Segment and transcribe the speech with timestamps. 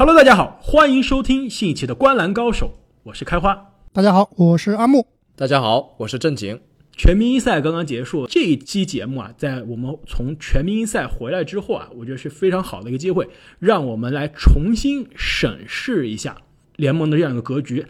[0.00, 2.66] Hello，大家好，欢迎收听新一期的《观篮高手》，
[3.02, 3.72] 我是开花。
[3.92, 5.04] 大家好，我是阿木。
[5.34, 6.60] 大家好，我是正经。
[6.92, 13.28] 全明星赛刚刚结束，这一期节目啊，在我们从全明星赛回来之后啊，我觉得是非常好的一个机会，
[13.58, 16.36] 让我们来重新审视一下
[16.76, 17.84] 联盟的这样一个格局，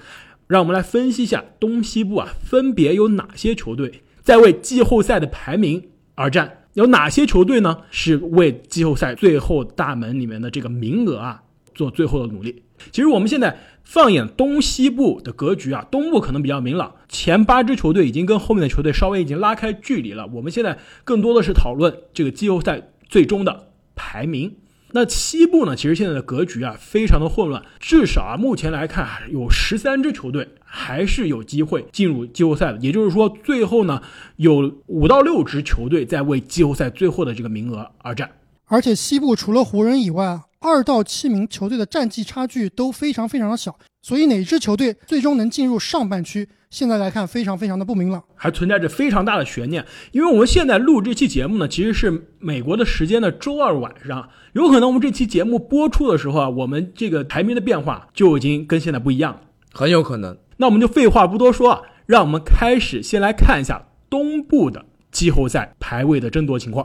[0.46, 11.42] 让我们来分析一下东西部啊，分别有哪些球队在为季后赛的排名而战，有哪些球队呢是为季后赛最后大门里面的这个名额啊
[11.78, 12.62] 做最后的努力。
[12.92, 13.56] 其实我们现在。
[13.88, 20.26] 放眼东西部的格局啊，东部可能比较明朗，前八支球队已经跟后面的球队稍微已经拉开距离了。
[20.34, 24.56] 我们现在更多的是讨论这个季后赛最终的排名。
[24.92, 32.78] 那西部呢，其实现在的格局啊非常的混乱，至少啊目前来看有十三支球队还是有机会进入季后赛的。
[32.80, 34.02] 也就是说，最后呢
[34.36, 38.30] 有五到六支球队在为季后赛最后的这个名额而战。
[38.66, 40.42] 而且西部除了湖人以外。
[40.60, 49.84] 二到七名球队的战绩差距都非常非常的小，所以哪支球队最终能进入上半区，现在来看非常非常的不明朗，还存在着非常大的悬念。
[50.10, 59.40] 因为我们现在录这期节目呢，其实是美国的时间的周二晚上，有可能我们这期节目播出的时候啊，我们这个排名的变化就已经跟现在不一样了，
[59.72, 60.36] 很有可能。
[60.56, 66.84] 那我们就废话不多说啊，让我们开始先来看一下东部的季后赛排位的争夺情况。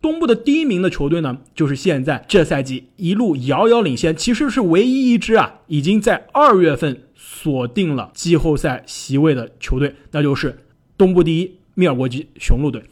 [0.00, 10.58] 东部的第一名的球队呢，就是现在这赛季一路遥遥领先，其实是唯一一支啊，已经在二月份锁定了季后赛席位的球队，那就是
[10.96, 12.82] 东部第一密尔沃基雄鹿队。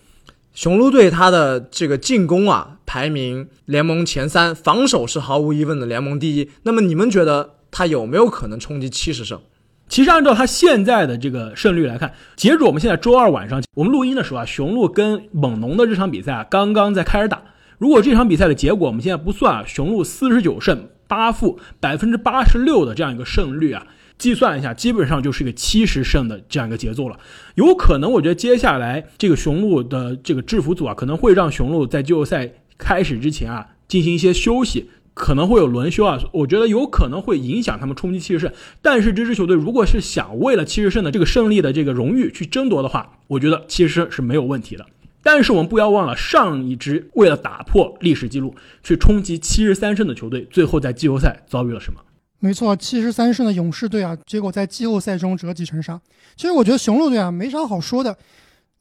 [0.53, 6.49] 雄鹿队他的这个进攻啊，排名联盟前三，防守是毫无疑问的联盟第一。
[6.63, 9.41] 那么你们觉得他有没有可能冲击七十胜？
[9.89, 17.43] 其实按照他现在的这个胜率来看，截止我们现在周二晚上，我们录音的时候啊，雄鹿跟猛龙的这场比赛啊，刚刚在开始打。
[17.79, 23.87] 如果这场比赛的结果我们现在不算啊，雄鹿四十九胜八负，百分之八十六的这样一个胜率啊，
[24.17, 27.19] 计算一下，基本上就是一个七十胜的这样一个节奏了。
[27.57, 34.91] 有可能，我觉得接下来这个雄鹿的这个制服组啊，可能会让雄鹿在季后赛开始之前啊，进行一些休息。
[35.15, 38.53] 可能会有轮休啊，我觉得有可能会影响他们冲击七十胜。
[38.83, 44.85] 但是这支球队如果是想为了七十胜的这个胜利的这个荣誉去争夺的话，我觉得七十胜是没有问题的。
[45.23, 52.01] 但是我们不要忘了，上一支为了打破历史记录去冲击七十三胜的球队，最后在季后赛遭遇了什么？
[52.41, 55.99] 没错，七十三胜的勇士队啊，结果在季后赛中折戟沉沙。
[56.37, 58.19] 其实我觉得雄鹿队啊没啥好说的，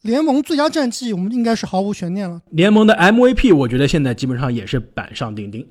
[0.02, 2.42] 联盟最佳战绩我们应该是毫无悬念了。
[2.50, 5.66] 联盟的 MVP 我觉得现在基本上也是板上钉钉。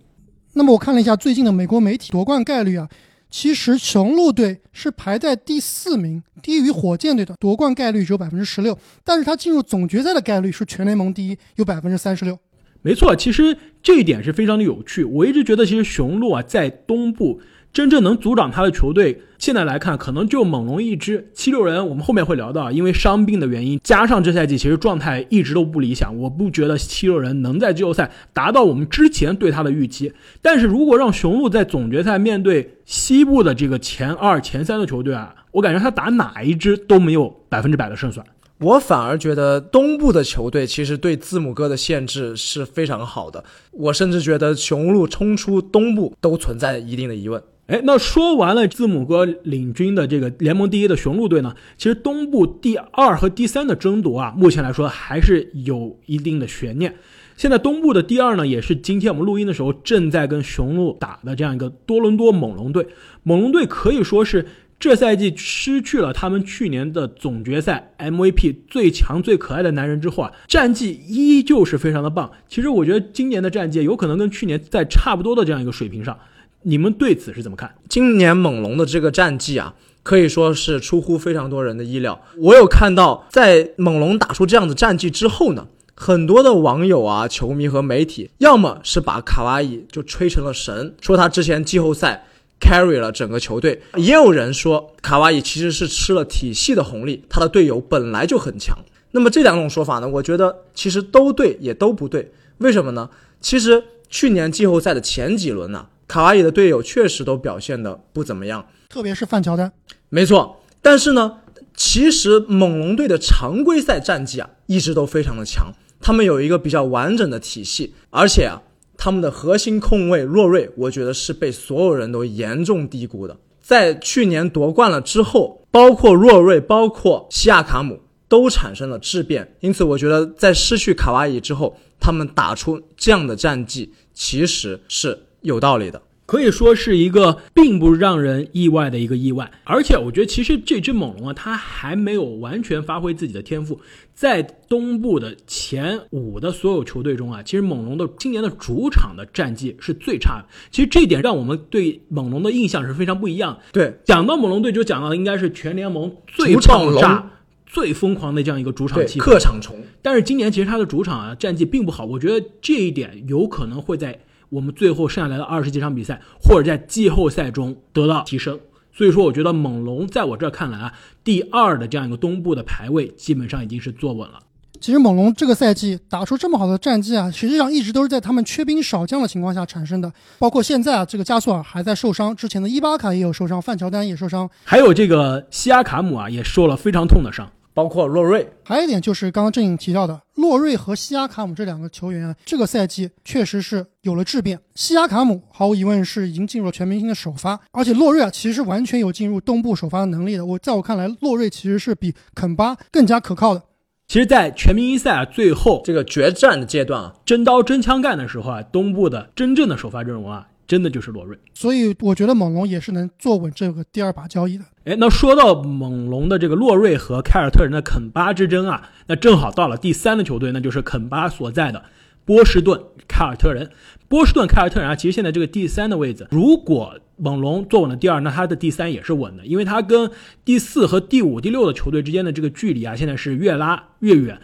[0.55, 2.89] 那么我看了一下最近的美国媒体夺冠概率啊，
[3.31, 12.39] 其实雄鹿队是排在第四名，低于火箭队的夺冠概率只有百分之十六，但是他进入总决赛的概率是全联盟第一，有百分之三十六。
[12.83, 15.05] 没错，其实这一点是非常的有趣。
[15.05, 17.41] 我一直觉得，其实雄鹿啊在东部。
[17.73, 21.31] 真正能阻挡他的球队，现在来看可能就猛龙一支。
[21.33, 30.13] 七六人我们后面会聊到，因为伤病的原因，加上这赛季其实状态一直都不理想，我不觉得七六人能在季后赛达到我们之前对他的预期。
[30.43, 38.27] 但是如果让雄鹿在总决赛面对西部的这个前二、前三的球队啊，我感觉他打哪一支都没有百分之百的胜算。
[38.61, 43.43] 我反而觉得东部的球队其实对字母哥的限制是非常好的。
[43.73, 47.43] 我甚至觉得雄鹿冲出东部都存在一定的疑问。
[47.69, 51.55] 哎，那说完了字母哥领军的这个联盟第一的雄鹿队呢？
[51.79, 56.95] 其实东部第二和第三的争夺啊，目前来说还是有一定的悬念。
[57.37, 62.87] 现在东部的第二呢，也是今天我们录音的时候正在跟雄鹿打的这样一个多伦多猛龙队。
[63.23, 64.45] 猛龙队可以说是
[64.79, 72.31] 这赛季失去了他们去年的总决赛 MVP 最强最可爱的男人之后啊，战绩依旧是非常的棒。
[72.49, 76.19] 其实我觉得今年的战绩有可能跟去年在差不多的这样一个水平上。
[76.63, 77.75] 你们对此是怎么看？
[77.89, 82.21] 今年猛龙的这个战绩啊，可以说是出乎非常多人的意料。
[82.39, 92.27] 我有看到，在猛龙打出这样的战绩之后呢，很多的网友啊、球迷和媒体，要么是把卡哇伊就吹成了神，说他之前季后赛
[92.61, 98.77] carry 了整个球队；也有人说卡哇伊其实是吃了体系的红利，他的队友本来就很强。
[99.11, 102.33] 那么这两种说法呢，我觉得其实都对，也都不对。
[102.59, 103.11] 为什么呢？
[103.41, 105.87] 其实去年季后赛的前几轮呢？
[106.13, 109.73] 卡哇伊的队友确实都表现的不怎么样，特别是范乔丹。
[110.11, 111.39] 没错，但是呢，
[111.75, 115.73] 其实猛龙队的常规赛战绩啊，一直都非常的强。
[116.03, 118.61] 他们有一个比较完整的体系，而且啊，
[118.99, 123.35] 他们的核心控卫洛瑞，我觉得是被所有人都严重低估的。
[123.63, 127.99] 在去年夺冠了之后，包括洛瑞，包括西亚卡姆
[128.29, 129.55] 都产生了质变。
[129.61, 135.19] 因此，我觉得在失去卡哇伊之后，他们打出这样的战绩，其实是。
[135.43, 143.81] 有道理的，可以说是一个并不让人意外的一个意外，而且我觉得其实这只猛龙啊，它还没有完全发挥自己的天赋。
[144.15, 150.47] 在东部的前五的所有球队中啊，其实猛龙的今年的主场的战绩是最差的。
[150.71, 153.59] 其实这一点让我们对猛龙的印象是非常不一样。
[153.73, 157.33] 对，讲到猛龙队，就讲到应该是全联盟最爆炸、
[157.67, 159.77] 最疯狂的这样一个主场气客场虫。
[160.01, 164.21] 但是今年其实他的主场啊战绩并不好，我觉得这一点有可能会在。
[164.53, 168.61] 我们最后剩下来的二十几场比赛，或者在季后赛中得到提升，
[168.93, 170.93] 所以说我觉得猛龙在我这看来啊，
[171.25, 174.39] 第二的这样一个东部的排位基本上已经是坐稳了。
[174.79, 180.13] 其实猛龙这个赛季打出这么好的战绩啊，实际上一直都是在他们缺兵少将的情况下产生的。
[180.39, 187.51] 包括现在啊，这个加索尔还在受伤，之前的伊巴卡也有受伤，范乔丹也受伤，还有这个西亚卡姆啊也受了非常痛的伤。
[187.75, 194.59] 包括洛瑞，还有一点就是刚刚郑颖提到的，洛瑞和西亚卡姆这两个球员啊，这个赛季确实是有了质变。
[194.75, 200.45] 西亚卡姆毫无疑问是已经进入了全明星的首发，而且洛瑞啊，其实完全有进入东部首发的能力的。
[200.45, 203.63] 我在我看来，洛瑞其实是比肯巴更加可靠的。
[204.09, 210.49] 其实，在全明星赛啊最后这个决战的阶段啊，真刀真枪干的时候啊，东部的真正的首发阵容啊。
[210.67, 214.65] 真的就是洛瑞，所以我觉得猛龙也是能坐稳这个第二把交椅的。
[214.85, 221.85] 哎，那说到猛龙的这个洛瑞和凯尔特人的肯巴之争啊，那正好到了第三的球队，那就是肯巴所在的
[222.25, 223.71] 波士顿凯尔特人。
[224.09, 230.11] 波士顿凯尔特人啊，其实现在这个第三的位置，如果猛龙坐稳了第二，那他的第三也是稳的，因为他跟
[230.45, 234.41] 第四和第五、第六的球队之间的这个距离啊，现在是越拉越远。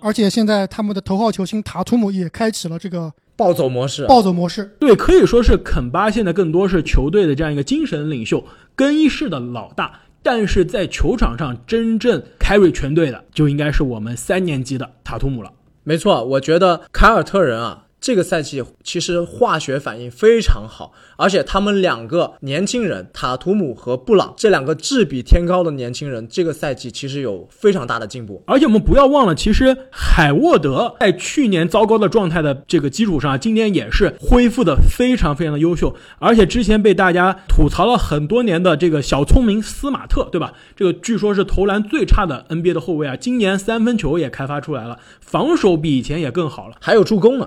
[0.00, 3.12] 而且现在他们的头号球星塔图姆也开启了这个。
[3.40, 8.44] 暴走模式，暴走模式，对，可以说是肯巴现在更多是球队的这样一个精神领袖、
[8.74, 15.50] 更衣室的老大，但是在球场上真正 carry 全队的，就应该是我们三年级的塔图姆了。
[15.84, 17.86] 没错，我觉得凯尔特人啊。
[18.00, 28.42] 这个赛季其实化学反应非常好，而且他们两个年轻人塔图姆和布朗这两个质比天高的年轻人，这个赛季其实有非常大的进步。
[28.46, 35.94] 而且我们不要忘了，其实海沃德在去年糟糕的状态的这个基础上，今年也是恢复的非常非常的优秀。
[36.18, 40.54] 而且之前被大家吐槽了很多年的这个小聪明斯马特，对吧？
[40.74, 47.46] 这个据说是投篮最差的 NBA 的后卫啊，今年三分球也开发出来了，防守比以前也更好了，还有助攻呢。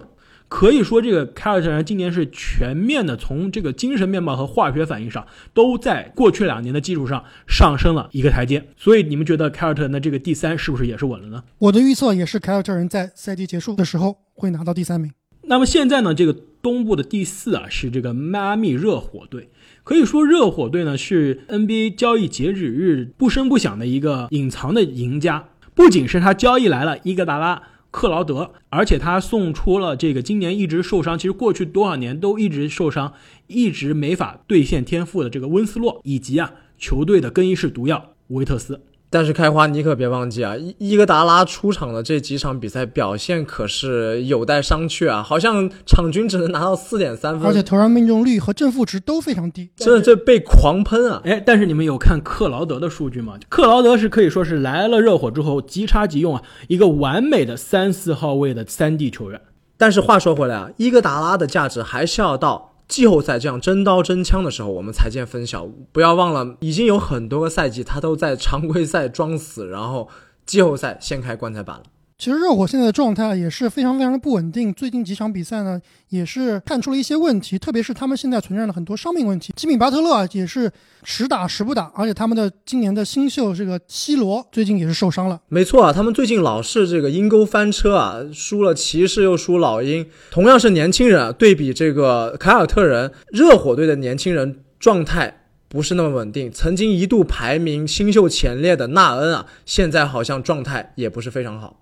[0.55, 8.63] 可以说，这个凯尔特人今年是全面的，从这个精神面貌和化学反应上，都在过去两年的基础上上升了一个台阶。
[8.77, 11.43] 所以，你们觉得凯尔特人的这个第三是不是也是稳了呢？
[11.57, 15.11] 我的预测也是凯尔特人在赛季结束的时候会拿到第三名。
[15.45, 19.49] 那么现在呢，这个东部的第四啊是这个迈阿密热火队。
[19.83, 25.49] 可以说，热火队呢是 NBA 交易截止日不声不响的一个隐藏的赢家。
[25.73, 27.63] 不仅是他交易来了伊戈达拉。
[27.93, 33.13] 克劳德，而且他送出了这个今年一直受伤，其实过去多少年都一直受伤，
[33.45, 38.81] 一直没法兑现天赋的这个温斯洛，以及啊球队的更衣室毒药维特斯。
[39.13, 40.57] 但是开花，你可别忘记啊！
[40.57, 51.21] 伊伊戈达拉出场的这几场比赛表现可是有待商榷啊，好像场均只能拿到四点三分，而且投篮命中率和正负值都非常低，真的这被狂喷啊！
[51.25, 53.37] 哎，但是你们有看克劳德的数据吗？
[53.49, 59.39] 克劳德是可以说是来了热火之后即插即用啊，一个完美的三四号位的三 D 球员。
[59.77, 62.72] 但是话说回来啊，伊戈达拉的价值还是要到。
[62.93, 65.67] 季后赛这样真刀真枪的时候，我们才见分晓。
[65.91, 70.07] 不要忘了，已经有很多个赛季他都在常规赛装死，然后
[70.45, 71.83] 季后赛掀开棺材板了。
[72.17, 79.51] 其实热火现在的状态也是非常非常的不稳定，最近几场比赛呢也是看出了一些问题，特别是他们现在存在了很多伤病问题。
[79.57, 80.71] 吉米巴特勒啊也是
[81.03, 85.41] 时打时不打，而且他们的今年的新秀这个西罗最近也是受伤了。
[85.49, 90.05] 没错啊，他们最近老是这个阴沟翻车啊，输了骑士又输老鹰。
[90.31, 96.49] 同样是年轻人啊，对比这个凯尔特人，热火队的年轻人状态不是那么稳定。
[96.49, 101.81] 曾经一度排名新秀前列的纳恩啊，现在好像状态也不是非常好。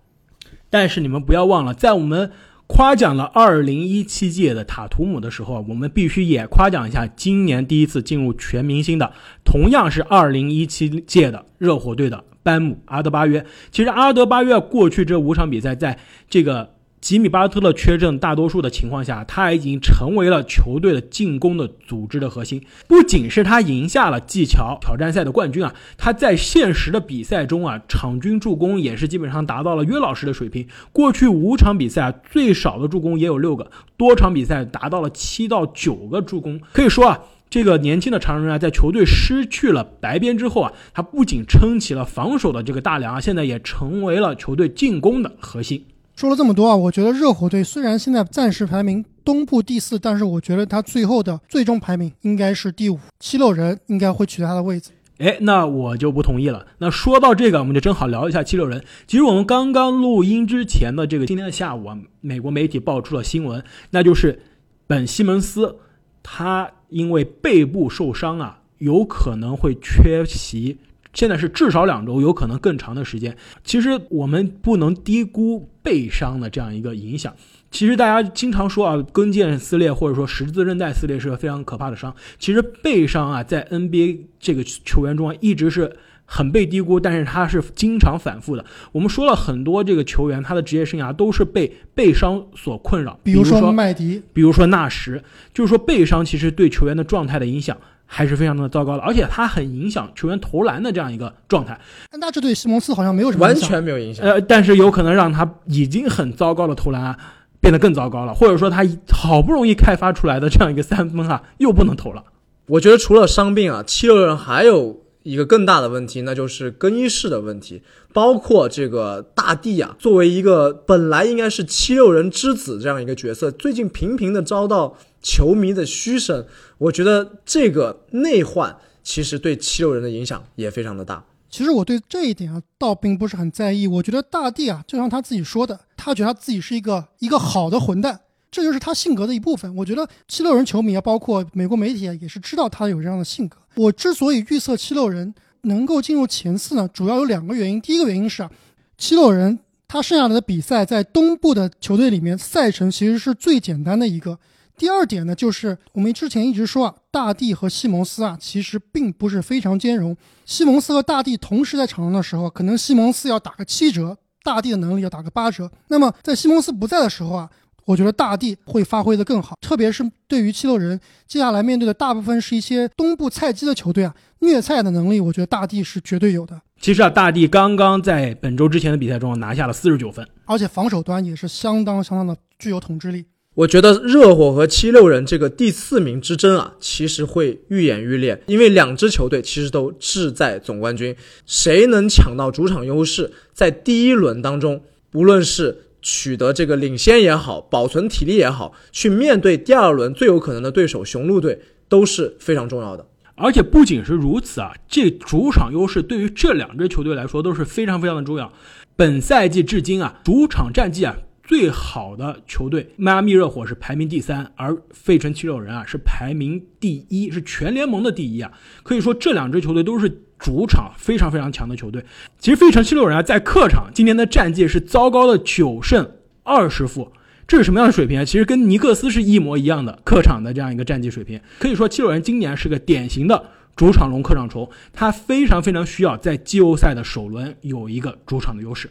[0.71, 2.31] 但是你们不要忘了，在我们
[2.65, 9.13] 夸奖了二零一七届的塔图姆的时候，我们必须也夸奖一下今年第一次进入全明星的，
[9.45, 13.45] 同样是二零一七届的热火队的班姆阿德巴约。
[13.69, 16.80] 其实阿德巴约过去这五场比赛，在这个。
[17.01, 22.63] 吉米巴特勒缺阵大多数的情况下，他已经成为了球队的进攻的组织的核心。
[22.87, 30.67] 不仅是他赢下了技巧挑战赛的冠军啊，他在现实的比赛中啊，场均助攻也是基本上达到了约老师的水平。
[30.91, 36.61] 过去五场比赛啊，最少的助攻也有六个，多场比赛达到了七到九个助攻。
[36.71, 45.83] 可以说啊，这个年轻的常人啊，在球队失去了白边之后啊，他不仅撑起了防守的这个大梁啊，现在也成为了球队进攻的核心。
[46.21, 54.91] 说了这么多啊，我觉得热火队虽然现在暂时排名东部第四，但是我觉得他最后的最终排名应该是第五，七六人应该会取代他的位置。
[55.17, 56.67] 哎，那我就不同意了。
[56.77, 58.83] 那说到这个，我们就正好聊一下七六人。
[59.07, 64.43] 其实我们刚刚录音之前的这个今天的下午啊，美国媒体爆出了新闻，那就是
[64.85, 65.75] 本西蒙斯
[66.21, 70.77] 他因为背部受伤啊，有可能会缺席。
[71.13, 73.35] 现在是至少两周，有可能更长的时间。
[73.63, 77.33] 其实我们不能低估背伤的这样一个影响。
[77.69, 82.13] 其实大家经常说啊，跟腱撕裂或者说十字韧带撕裂是个非常可怕的伤。
[82.37, 88.65] 其实背伤啊，在 NBA 这个球员中啊，一直是很被低估，但是他是经常反复的。
[88.91, 95.21] 我们说了很多这个球员，他的职业生涯都是被背伤所困扰，比如说麦迪，比如说纳什，
[95.53, 97.77] 就是说背伤其实对球员的状态的影响
[98.13, 101.79] 还是非常的糟糕的，而且他很影响球员投篮的这样一个状态。
[102.19, 107.17] 那这对西蒙斯好像没有什么完全没有影响，呃，但是有可能让他已经很糟糕的投篮。
[107.61, 112.23] 变得更糟糕了，或者说他好不容易开发出来的这样一个三分啊，又不能投了。
[112.65, 117.83] 我觉得除了伤病啊，七六人还有一个更大的问题，那就是更衣室的问题。
[118.13, 126.45] 包括这个大地啊，作为一个本来应该是七六人之子这样一个角色，最近频频的遭到球迷的嘘声。
[126.77, 131.23] 我觉得这个内患其实对七六人的影响也非常的大。
[131.49, 133.85] 其实我对这一点啊，倒并不是很在意。
[133.85, 139.75] 我觉得大地啊，就像他自己说的，他觉得他自己是一个一个好的混蛋，这就是他性格的一部分。
[139.75, 143.57] 我觉得七六人球迷啊，包括美国媒体啊，也是知道他有这样的性格。
[143.75, 147.79] 我之所以预测七六人能够进入前四呢，主要有两个原因。
[147.81, 148.51] 第一个原因是啊，
[148.97, 154.39] 七六人他剩下来的比赛在东部的球队里面，赛程其实是最简单的一个。
[154.77, 160.15] 第二点呢，就是我们之前一直说啊，大帝和西蒙斯啊，其实并不是非常兼容。
[160.45, 165.69] 西蒙斯和大帝同时在场上的时候，可能西蒙斯要打个七折，大帝的能力要打个八折。
[165.89, 167.49] 那么在西蒙斯不在的时候啊，
[167.91, 169.57] 我觉得大地会发挥的更好。
[169.59, 176.61] 特别是对于七六人接下来面对的大部分是一些东部菜鸡的球队啊，虐菜的能力，我觉得大地是绝对有的。
[176.79, 183.25] 其实啊，大地刚刚在本周之前的比赛中拿下了四十九分，而且防守端也是相当相当的具有统治力。
[183.53, 191.13] 我觉得热火和七六人这个第四名之争啊，其实会愈演愈烈，因为两支球队其实都志在总冠军，
[191.45, 194.81] 谁能抢到主场优势，在第一轮当中，
[195.13, 203.07] 无论是取得这个领先也好，保存体力也好，去面对第二轮最有可能的对手雄鹿队，都是非常重要的。
[203.35, 208.51] 而且不仅是如此啊，这主场优势对于这两支球队来说都是非常非常的重要。
[208.95, 211.15] 本赛季至今啊，主场战绩啊。
[211.43, 218.49] 最好的球队迈阿密热火是排名第三，而费城七六人啊是排名第一，是全联盟的第一啊。
[218.83, 222.03] 可以说这两支球队都是主场非常非常强的球队。
[222.39, 226.11] 其实费城七六人啊在客场今年的战绩是糟糕的九胜
[226.43, 227.11] 二十负，
[227.47, 228.25] 这是什么样的水平啊？
[228.25, 231.39] 其实跟尼克斯是一模一样的客场的这样一个战绩水平。
[231.59, 233.45] 可以说七六人今年是个典型的
[233.75, 238.89] 主场龙客场虫，他非常非常需要在季后赛的首轮有一个主场的优势。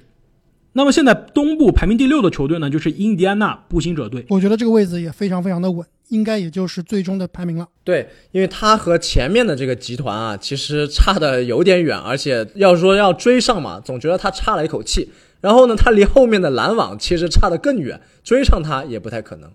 [0.73, 4.25] 那么现在东部排名第六的球队呢，就是印第安纳步行者队。
[4.29, 7.67] 我觉得这个位置也非常非常的稳，应该也就是最终的排名了。
[7.83, 15.11] 对，因为他和前面的这个集团啊，其实差的有点远，而且要说要追上嘛，总觉得他差了一口气。
[15.41, 19.51] 然后呢，他离后面的篮网其实差得更远，追上他也不太可能。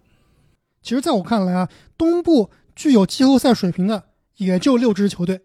[0.81, 4.03] 其实，在我看来啊，东部具有季后赛水平的
[4.35, 5.41] 也就六支球队，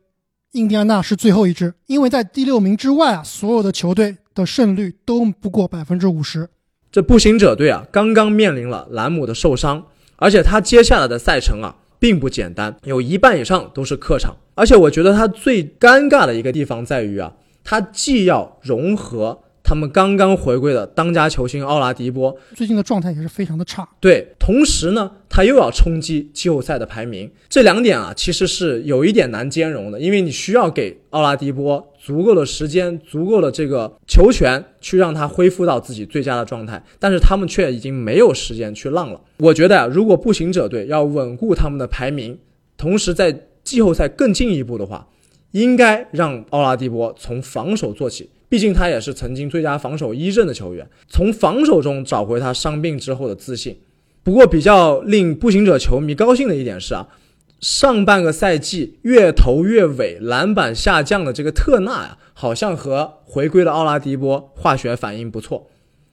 [0.53, 4.17] 印第安纳是最后一支，因为在第六名之外啊，所有的球队。
[4.33, 6.49] 的胜率都不过百分之五十。
[6.93, 9.85] 这步行者队啊，刚刚面临了兰姆的受伤，
[10.17, 14.37] 而且他接下来的赛程啊，并不简单，有一半以上都是客场。
[14.55, 17.33] 而且我觉得他最尴尬的一个地方在于啊，
[17.65, 19.43] 他既要融合。
[19.63, 23.89] 他们刚刚回归的当家球星奥拉迪波，最近的状态也是非常的差。
[24.01, 36.83] 对，同时呢，他又要冲击季后赛的排名，这两点啊，其实是有一点难兼容的，因为你需要给奥拉迪波足够的时间、足够的这个球权，去让他恢复到自己最佳的状态。
[36.99, 39.21] 但是他们却已经没有时间去浪了。
[39.39, 42.39] 我觉得啊，如果步行者队要稳固他们的排名，
[42.77, 45.07] 同时在季后赛更进一步的话，
[45.53, 48.31] 应该让奥拉迪波从防守做起。
[48.51, 53.79] 毕竟他也是曾经最佳防守一阵的球员，从防守中找回他伤病之后的自信。
[54.23, 57.09] 不过比较令步行者球迷高兴的一点是啊，
[57.61, 65.71] 上半个赛季越投越尾、篮板下降的这个特纳呀，好像和回归的奥拉迪波化学反应不错。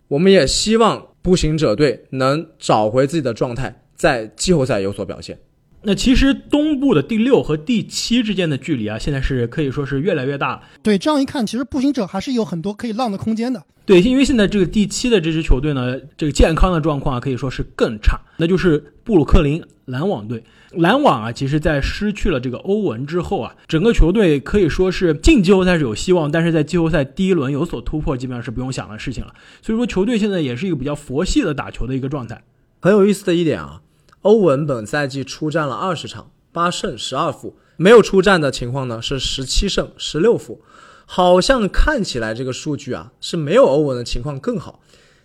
[0.10, 5.40] 我们也希望步行者队能找回自己的状态，在季后赛有所表现。
[5.88, 10.62] 那其实东部的第六和第七之间的距离啊，现在是可以说是越来越大了。
[10.84, 13.64] 对，这样一看，其实步行者还是有很多可以浪的空间的。
[13.86, 20.44] 对，因为现在这个第七的这支球队呢，这个健康的状况啊，可以说是更差，那就是布鲁克林篮网队。
[20.72, 29.34] 篮网啊，其实在失去了这个欧文之后啊，整个球队可以说是进季后赛是有希望，但是在季后赛第一轮有所突破，基本上是不用想的事情了。
[29.62, 32.44] 所以说，球队现在也是一个比较佛系的打球的一个状态。
[32.82, 33.82] 很有意思的一点啊，
[34.28, 40.62] 欧文本赛季出战了二十场，八胜十二负，没有出战的情况呢是十七胜十六负。
[41.06, 44.82] 好像看起来这个数据啊是没有欧文的情况更好，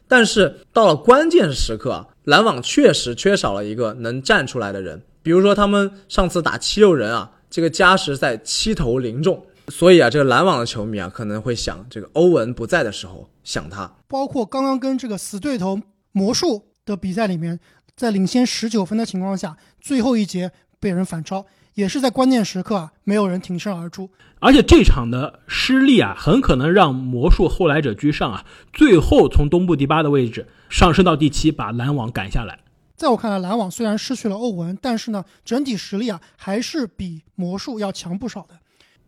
[0.07, 5.03] 但是到了关键时刻啊，篮网确实缺少了一个能站出来的人。
[5.25, 13.93] 比如说他们上次打七六人啊，这个加时赛七投零中，所以啊，这个篮网的球迷啊可能会想，这个欧文不在的时候想他。
[14.07, 15.81] 包括刚刚跟这个死对头
[16.13, 17.59] 魔术的比赛里面，
[18.03, 21.47] 在领先十九分的情况下，最后一节被人反超。
[21.75, 32.59] 也是在关键时刻啊，没有人挺身而出，而且这场的失利啊，很可能让魔术后来者居上啊，最后从东部第八的位置上升到第七，把篮网赶下来。
[32.97, 38.59] 在我看来，篮网虽然失去了欧文，但是呢，整体实力啊，还是比魔术要强不少的。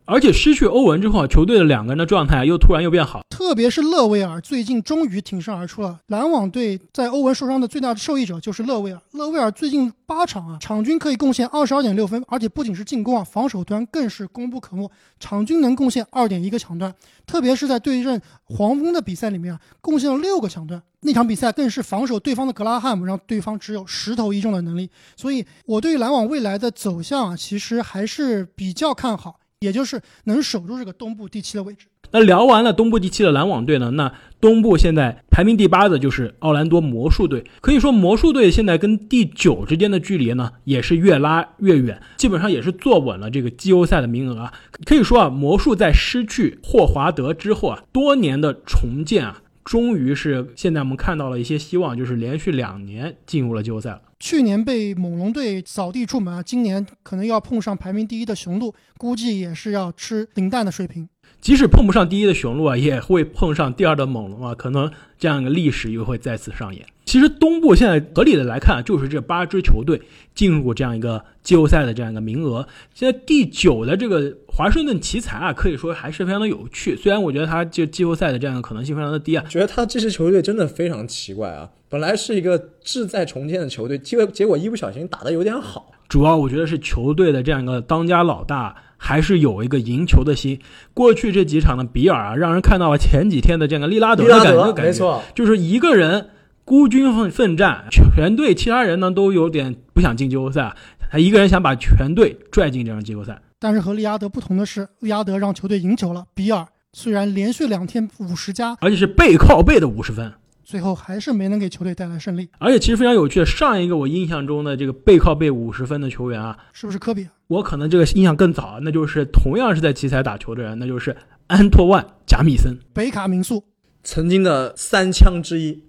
[0.07, 5.99] 而且失去欧文之后啊，球队的两个人的状态又突然又变好，特别是勒维尔最近终于挺身而出了。
[6.09, 9.01] 篮网队在欧文受伤的最大的受益者就是勒维尔。
[9.13, 16.95] 勒维尔最近八场啊，场均可以贡献二十二点六分，而且不仅是进攻啊，防守端更是功不可没，场均能贡献二点一个抢断。
[17.27, 20.83] 特别是在对阵黄蜂的比赛里面啊，贡献了六个抢断。
[21.01, 24.91] 那场比赛更是防守对方的格拉汉姆，让对方只有十投一中的能力。
[25.17, 29.37] 所以，我对于篮网未来的走向啊，其实还是比较看好。
[29.61, 31.87] 也就是能守住这个东部第七的位置。
[32.11, 33.91] 那聊完了东部第七的篮网队呢？
[33.93, 37.45] 那东部现在排名第八的就是奥兰多魔术队。
[37.61, 44.53] 可以说，魔术队现在跟第九之间的距离呢，也是越拉越远，基本上也是坐稳了这个季后赛的名额啊。
[44.85, 49.41] 可以说啊，魔术在失去霍华德之后啊，多年的重建啊。
[49.65, 54.03] 终于是现在我们看到了一些希望，就是连续两年进入了季后赛了。
[54.21, 61.09] 去年被猛龙队扫地出门啊，今年可能要碰上排名第一的雄鹿，估计也是要吃零蛋的水平。
[61.45, 66.87] 即使碰不上第一的雄鹿啊，也会碰上第二的猛龙啊，可能这样一个历史又会再次上演。
[67.05, 70.01] 其实东部现在合理的来看，就是这八支球队
[70.35, 72.67] 进入这样一个季后赛的这样一个名额。
[72.95, 76.97] 现在第九的这个华盛顿奇才啊，可以说还是非常的有趣。
[76.97, 81.69] 虽然我觉得他就季后赛的这样一个可能性非常的低啊，觉得他这支球队真的非常奇怪啊。
[81.91, 85.91] 本来是一个志在重建的球队，结果结果一不小心打得有点好。
[86.15, 90.61] 主要我觉得是球队的这样一个当家老大还是有一个赢球的心。
[90.95, 96.29] 过去这几场的比尔啊，让人看到了前几天的这个利拉德的感觉，没错，就是一个人。
[96.65, 100.77] 孤军奋奋战，全队其他人呢都有点不想进季后赛，
[101.11, 103.43] 他一个人想把全队拽进这场季后赛。
[103.59, 106.25] 但是和利拉德不同的是，利拉德让球队赢球了。
[106.33, 110.33] 比尔虽然连续两天五十加，而且是背靠背的五十分，
[110.65, 112.49] 最后还是没能给球队带来胜利。
[112.59, 117.29] 而且其实非常有趣的，上一个我印象中的这个背靠背五十分的球员啊，是不是科比？
[117.49, 121.15] 我可能这个印象更早，那就是同样是在奇才打球的人，那就是
[121.47, 123.63] 安托万·贾米森，北卡民宿
[124.03, 125.85] 曾经的三枪之一。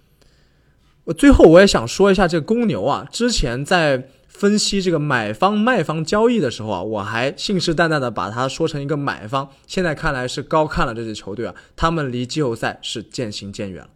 [1.04, 13.88] 我最后我也想说一下这个公牛啊，之前在分析这个买方卖方交易的时候啊，我还信誓旦旦的把它说成一个买方，现在看来是高看了这支球队啊，他们离季后赛是渐行渐远了。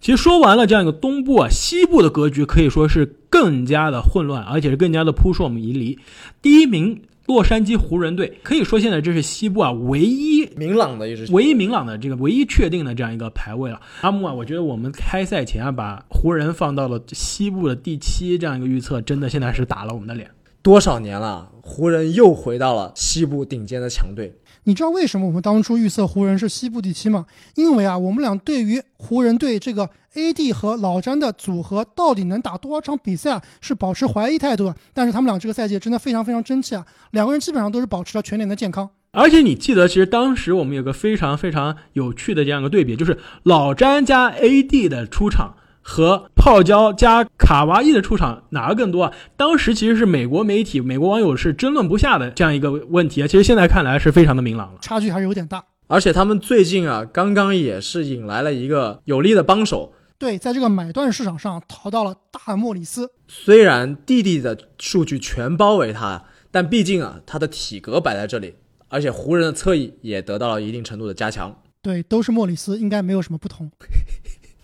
[0.00, 5.98] 其实说完了这样一个东部啊，西部的格局可以说是更加的混乱，而且是更加的扑朔迷离。
[6.42, 7.02] 第一名。
[7.28, 13.78] 洛杉矶湖人队可以说现在这是西部啊唯一明朗的一支，唯一明朗的这个唯一确定的这样一个排位了。
[14.00, 20.30] 阿木啊，我觉得我们开赛前啊把湖人放到了西部的第七这样一个预测，真的现在是打了我们的脸。
[20.62, 24.32] 多少年了，湖人又回到了西部顶尖的强队。
[24.68, 27.24] 你知道为什么我们当初预测湖人是西部第七吗？
[27.54, 34.74] 因为啊，我们俩对于湖人队这个 AD 和老詹的组合到底能打多少场比赛啊，是保持怀疑态度的。
[34.92, 38.90] 但是他们俩这个赛季真的非常非常争气啊，两个人基本上都是保持了全年的健康。
[39.12, 45.54] 而且你记得，其实当时我们有个非常非常有趣的这样一个对比，就是老詹加 AD 的出场。
[45.80, 49.12] 和泡椒加卡哇伊的出场哪个更多啊？
[49.36, 53.26] 当时其实是美国媒体、美国网友是争论不下的这样一个问题啊。
[53.26, 55.62] 其实现在看来是非常的明朗了，差距还是有点大。
[55.88, 63.10] 而且他们最近啊，刚刚也是引来了一个有力的帮手，对，在这个买断市场上淘到了大莫里斯。
[63.26, 68.54] 虽然弟弟的数据全包围他，但毕竟啊，他的体格摆在这里，
[68.88, 71.54] 而且湖人的侧翼也得到了一定程度的加强。
[71.82, 73.70] 对，都是莫里斯，应该没有什么不同。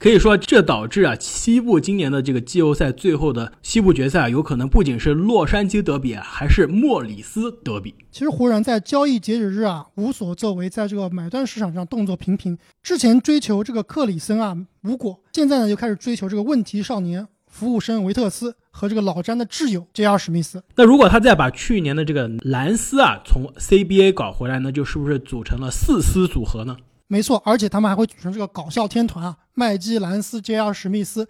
[0.04, 7.94] 可以说，这导致啊，西部今年的这个季后赛最后的西部决赛，啊有可能不仅是洛杉矶德比，啊还是莫里斯德比。
[8.12, 12.58] 其实湖人，在交易截止日啊无所作为，在这个买断市场上动作频频。
[12.82, 20.18] 之前追求这个克里森啊无果，现在呢又开始追求这个问题少年服务生维特斯和这个老詹的挚友 J.R.
[20.18, 20.62] 史密斯。
[20.76, 26.76] 那如果他再把去年的这个兰斯啊从 CBA 搞回来，那就是不是组成了四丝组合呢？
[27.14, 30.72] 没错，而且他们还会组成这个搞笑天团啊，麦基、兰斯、J.R.
[30.72, 31.28] 史密斯，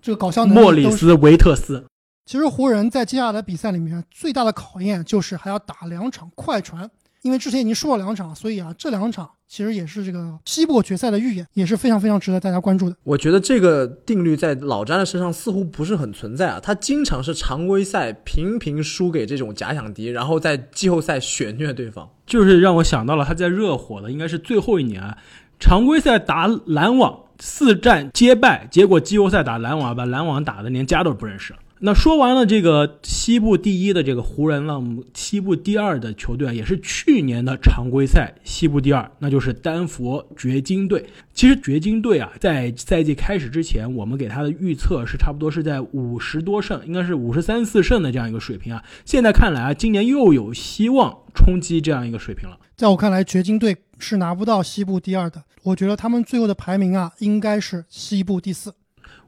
[0.00, 1.84] 这个搞笑能力莫里斯、维特斯。
[2.24, 12.96] 其实湖人，在接下来的比赛里面，最大的考验就是还要打两场快船，因为之前已经输了两场，所以啊，这两场其实也是这个西部决赛的预演，也是非常非常值得大家关注的。
[13.04, 22.10] 我觉得这个定律在老詹的身上似乎不是很存在啊，他经常是常规赛频频输给这种假想敌，然后在季后赛血虐对方。
[22.26, 25.16] 就是让我想到了他在热火的应该是最后一年啊，
[25.60, 31.54] 常规赛打篮网四战皆败，结果季后赛打篮网把篮网打的连家都不认识。
[31.80, 41.04] 那说完了这个西部第一的这个湖人了，西部第二的球队啊，也是去年的常规赛西部第二，那就是丹佛掘金队。
[41.34, 48.82] 其实掘金队啊，在赛季开始之前，我们给他的预测是差不多是在五十多胜，应该是五十三四胜的这样一个水平啊。
[49.04, 52.58] 现在看来啊，今年又有希望冲击这样一个水平了。
[52.74, 58.72] 在我看来，掘金队是拿不到西部第二的，我觉得他们最后的排名啊，应该是西部第四。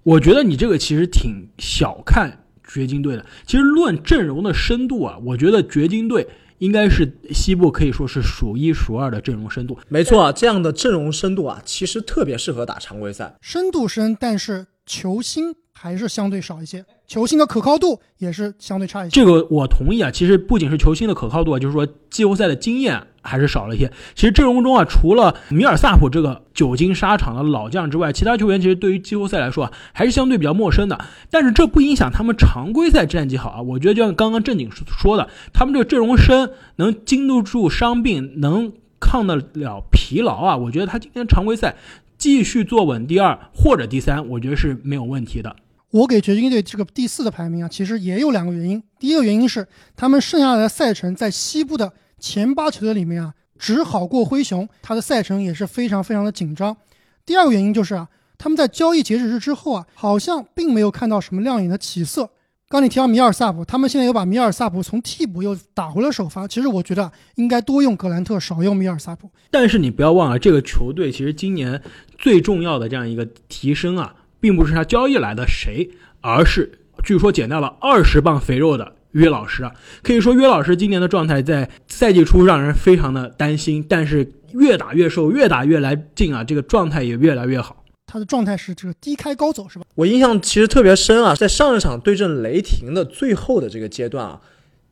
[0.08, 3.26] 我觉得你这个其实挺小看掘金队的。
[3.46, 6.26] 其实论阵容的深度啊，我觉得掘金队
[6.60, 9.76] 应该是西部可以说是数一数二的阵容深度。
[9.90, 13.36] 没错，这样的阵容深度啊，其实特别适合打常规赛。
[13.42, 16.82] 深度深，但是球星还是相对少一些。
[17.06, 19.14] 球星的可靠度也是相对差一些。
[19.14, 20.10] 这个我同意啊。
[20.10, 23.92] 其实不仅是球星的可靠度啊，就是说季后赛的经验还是少了一些。
[24.14, 30.98] 其实阵容中啊，除了米尔萨普这个久经沙场的老将之外，其他球员其实对于季后赛来说啊，还是相对比较陌生的。
[31.30, 33.60] 但是这不影响他们常规赛战绩好啊。
[33.60, 40.56] 我觉得就像刚刚正经说的，他们这个阵容深，能经得住伤病，能抗得了疲劳啊。
[40.56, 41.76] 我觉得他今天常规赛
[42.16, 45.54] 继续坐稳第二或者第三，我觉得是没有问题的。
[45.90, 48.82] 我给掘金队这个第四的排名啊，其实也有两个原因。
[48.98, 56.76] 第一个原因是他们剩下来的赛程在西部的前八球队里面啊，只好过灰熊，他的赛程也是非常非常的紧张。
[57.24, 62.30] 第二个原因就是啊，他们在交易截止日之后啊，好像并没有看到什么亮眼的起色。
[62.68, 66.46] 刚你提到米尔萨普，他们现在又把米尔萨普从替补又打回了首发。
[66.46, 69.30] 其实我觉得应该多用格兰特，少用米尔萨普。
[69.50, 71.82] 但是你不要忘了，这个球队其实今年
[72.18, 74.14] 最重要的这样一个提升啊。
[74.40, 79.72] 并不是他交易来的谁，而是据说减掉了二十磅肥肉的约老师啊。
[80.02, 87.84] 可以说约老师今年的状态在赛季初让人非常的担心，但是越打越瘦，越打越来劲啊，这个状态也越来越好。
[88.06, 89.84] 他的状态是这个低开高走，是吧？
[89.94, 94.40] 我印象其实特别深啊，在上一场对阵雷霆的最后的这个阶段啊，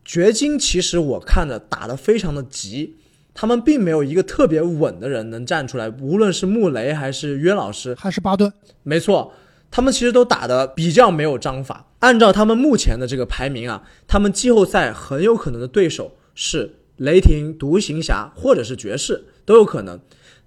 [0.05, 2.97] 掘金其实我看着打得非常的急，
[3.33, 9.33] 他们并没有一个特别稳的人能站出来，无论是穆雷还是约老师，还是巴顿，没错。
[9.71, 11.87] 他们其实都打得比较没有章法。
[12.01, 19.99] 按照他们目前的这个排名啊，他们季后赛很有可能的对手是雷霆、独行侠或者是爵士都有可能。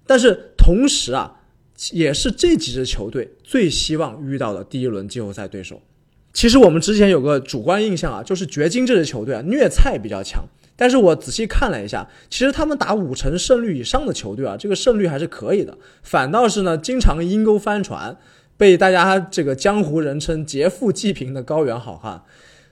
[0.06, 1.40] 但是同时啊，
[1.92, 5.80] 也是这几支球队最希望遇到的第一轮季后赛对手。
[6.32, 10.42] 其实我们之前有个主观印象啊，就是掘金这支球队啊虐菜比较强。
[10.76, 15.76] 但是我仔细看了一下，其实他们打五成胜率以上的球队啊，这个胜率还是可以的。
[16.02, 18.16] 反倒是呢，经常阴沟翻船。
[18.60, 22.22] 被大家这个江湖人称劫富济贫的高原好汉，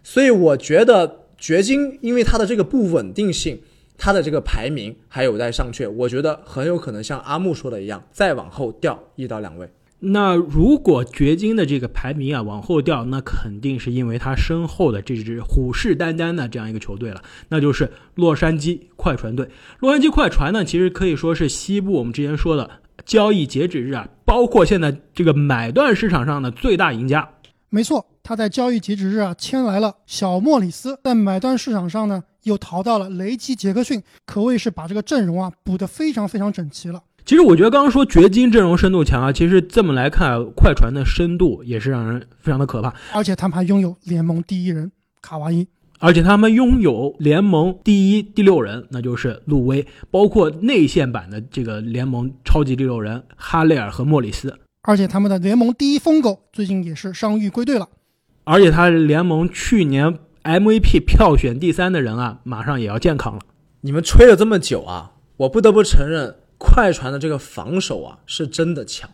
[0.03, 3.59] 所以我觉得掘金因为它的这个不稳定性，
[3.97, 9.67] 它的这个排名还有待上阙，我觉得很有可能像阿木说的一样，再往后掉一到两位。
[10.01, 19.49] 那如果掘金的这个排名啊往后掉，那肯定是因为他身后的这支虎视眈眈的这样一个球队了，那就是洛杉矶快船队。
[19.79, 22.69] 洛杉矶快船呢，其实可以说是西部我们之前说的。
[23.05, 27.29] 交易截止日啊，包括现在这个买断市场上的最大赢家，
[27.71, 37.03] 没错，他在交易截止日啊签来了小莫里斯，在买断市场上呢又淘到了雷吉杰克逊，可谓是把这个阵容啊补得非常非常整齐了。
[37.25, 45.67] 其实我觉得刚刚说掘金阵容深度强啊，其实这么来看，快船的深度也是让人非常的可怕，而且他们还拥有联盟第一人卡哇伊。
[46.01, 54.59] 而且他们拥有联盟第一第六人，那就是路威，包括内线版的这个联盟超级第六人哈雷尔和莫里斯。
[54.83, 57.89] 而且他们的联盟第一疯狗最近也是伤愈归队了。
[58.45, 63.41] 而且他联盟去年 MVP 票选第三的人啊，马上也要健康了。
[63.81, 69.11] 你们吹了这么久啊，我不得不承认，快船的这个防守啊是真的强。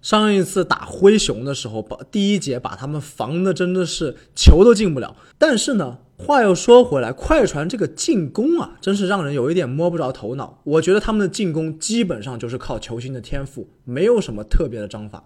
[0.00, 5.16] 上一次打灰熊的时候，把第一节把他们防的真的是球都进不了。
[5.36, 10.60] 但是呢，话又说回来，快船这个进攻啊，真是让人有一点摸不着头脑。
[10.64, 15.24] 我觉得他们的进攻基本上就是靠球星的天赋，没有什么特别的章法。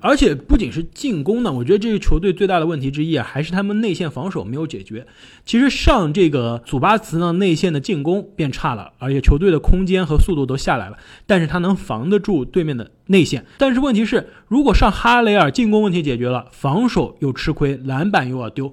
[0.00, 5.06] 而且不仅是进攻呢，我觉得这个球队最大的问题之一啊，还是他们内线防守没有解决。
[5.44, 13.46] 其实上这个祖巴茨呢，内线的进攻变差了，而且球队的空间和速度都下来了，但是他能防得住对面的内线。
[13.58, 18.72] 但是问题是，如果上哈雷尔，进攻问题解决了，防守又吃亏，篮板又要丢。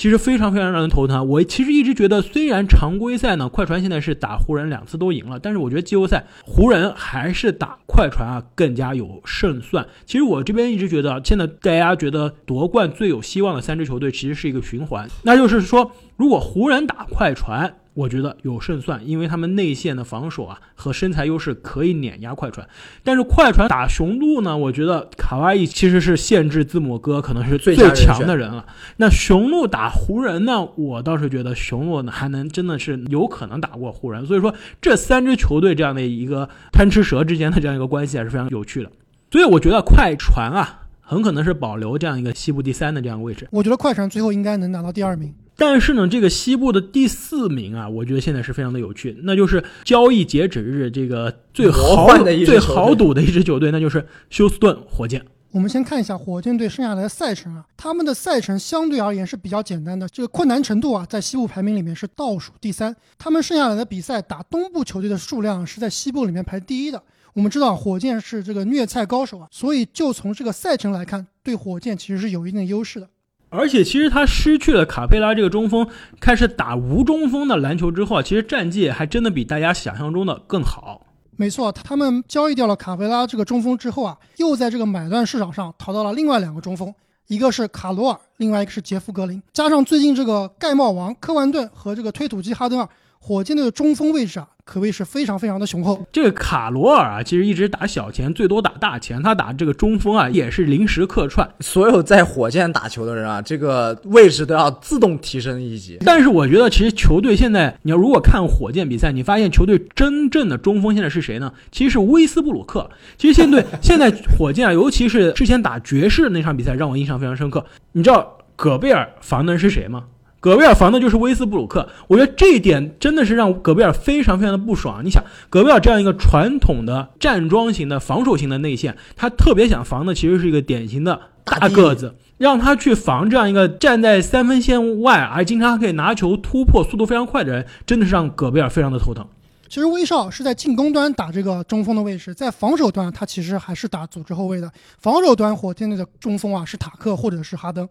[0.00, 1.28] 其实非常非常让人头疼。
[1.28, 9.86] 我其实一直觉得，虽然常规赛呢，快船现在是打湖人两次都赢了，但是我觉得季后赛湖人还是打快船啊更加有胜算。
[10.06, 17.74] 其实我这边一直觉得，现在大家觉得夺冠最有希望的三支球队其实是一个循环，那就是说，如果湖人打快船。
[18.00, 22.66] 我觉得有胜算，因为他们内线的防守啊和身材优势可以碾压快船。
[23.04, 28.64] 但是快船打雄鹿呢，我觉得卡哇伊其实是限制字母哥可能是最强的人了。
[28.96, 34.24] 那雄鹿打湖人呢，我倒是觉得雄鹿呢还能真的是有可能打过湖人。
[34.24, 38.90] 所以说这三支球队这样的一个贪吃蛇之间的这样一个关系还是非常有趣的。
[39.30, 43.46] 所以我觉得快船啊很可能是保留这样一个西部第三的这样一个位置。
[43.50, 45.34] 我觉得快船最后应该能拿到第二名。
[45.60, 55.22] 但是呢，这个西部的第四名啊，我觉得现在是非常的有趣，那就是交易截止日这个最豪最豪赌的一支球队，那就是休斯顿火箭。
[55.50, 62.96] 我们先看一下火箭队剩下来的赛程啊，他们的赛程相对而言是比较简单的，这个困难程度啊，在西部排名里面是倒数第三。
[63.18, 67.02] 他们剩下来的比赛打东部球队的数量是在西部里面排第一的。
[67.34, 73.10] 我们知道火箭是这个虐菜高手啊，所以就从这个赛程来看，对火箭其实是有一定优势的。
[73.52, 75.86] 而且，其实他失去了卡佩拉这个中锋，
[76.20, 81.06] 开始打无中锋的篮球之后啊，其实战绩还真的比大家想象中的更好。
[81.36, 86.94] 没错，他们交易掉了卡佩拉这个中锋之后啊，又在这个买断市场上淘到了另外两个中锋，
[87.26, 92.88] 一个是卡罗尔，另外一个是杰夫格林，加上最近这个盖帽王科万顿和这个推土机哈登尔，
[93.20, 94.48] 火箭队的中锋位置啊。
[94.62, 96.06] 可谓是非常非常的雄厚。
[96.12, 99.20] 这个卡罗尔啊，其实一直打小前，最多打大前。
[99.20, 101.48] 他打这个中锋啊，也是临时客串。
[101.58, 105.98] 所有在火箭打球的人啊，这个位置都要自动提升一级。
[106.06, 111.52] 但是我觉得，其实球队现在，你要如果看火箭比赛，你发现球队真正的中锋现在是谁呢？
[111.72, 112.88] 其实是威斯布鲁克。
[113.18, 117.66] 其实现在现在火箭啊，尤其是之前打爵士那场比赛，让我印象非常深刻。
[117.90, 120.04] 你知道戈贝尔防的是谁吗？
[120.40, 125.04] 戈贝尔防的就是威斯布鲁克，我觉得这一点真的是让戈贝尔非常非常的不爽。
[125.04, 139.26] 你想，戈贝尔这样一个传统的站桩型的防守型的内线，他特别想防的其实是一个典型的大个子，让他去防这样一个站在三分线外，而经常可以拿球突破、速度非常快的人，真的是让戈贝尔非常的头疼。
[139.68, 144.72] 其实威少是在进攻端打这个中锋的位置，在防守端他其实还是打组织后卫的。
[144.98, 147.86] 防守端火箭队的中锋啊是塔克或者是哈登。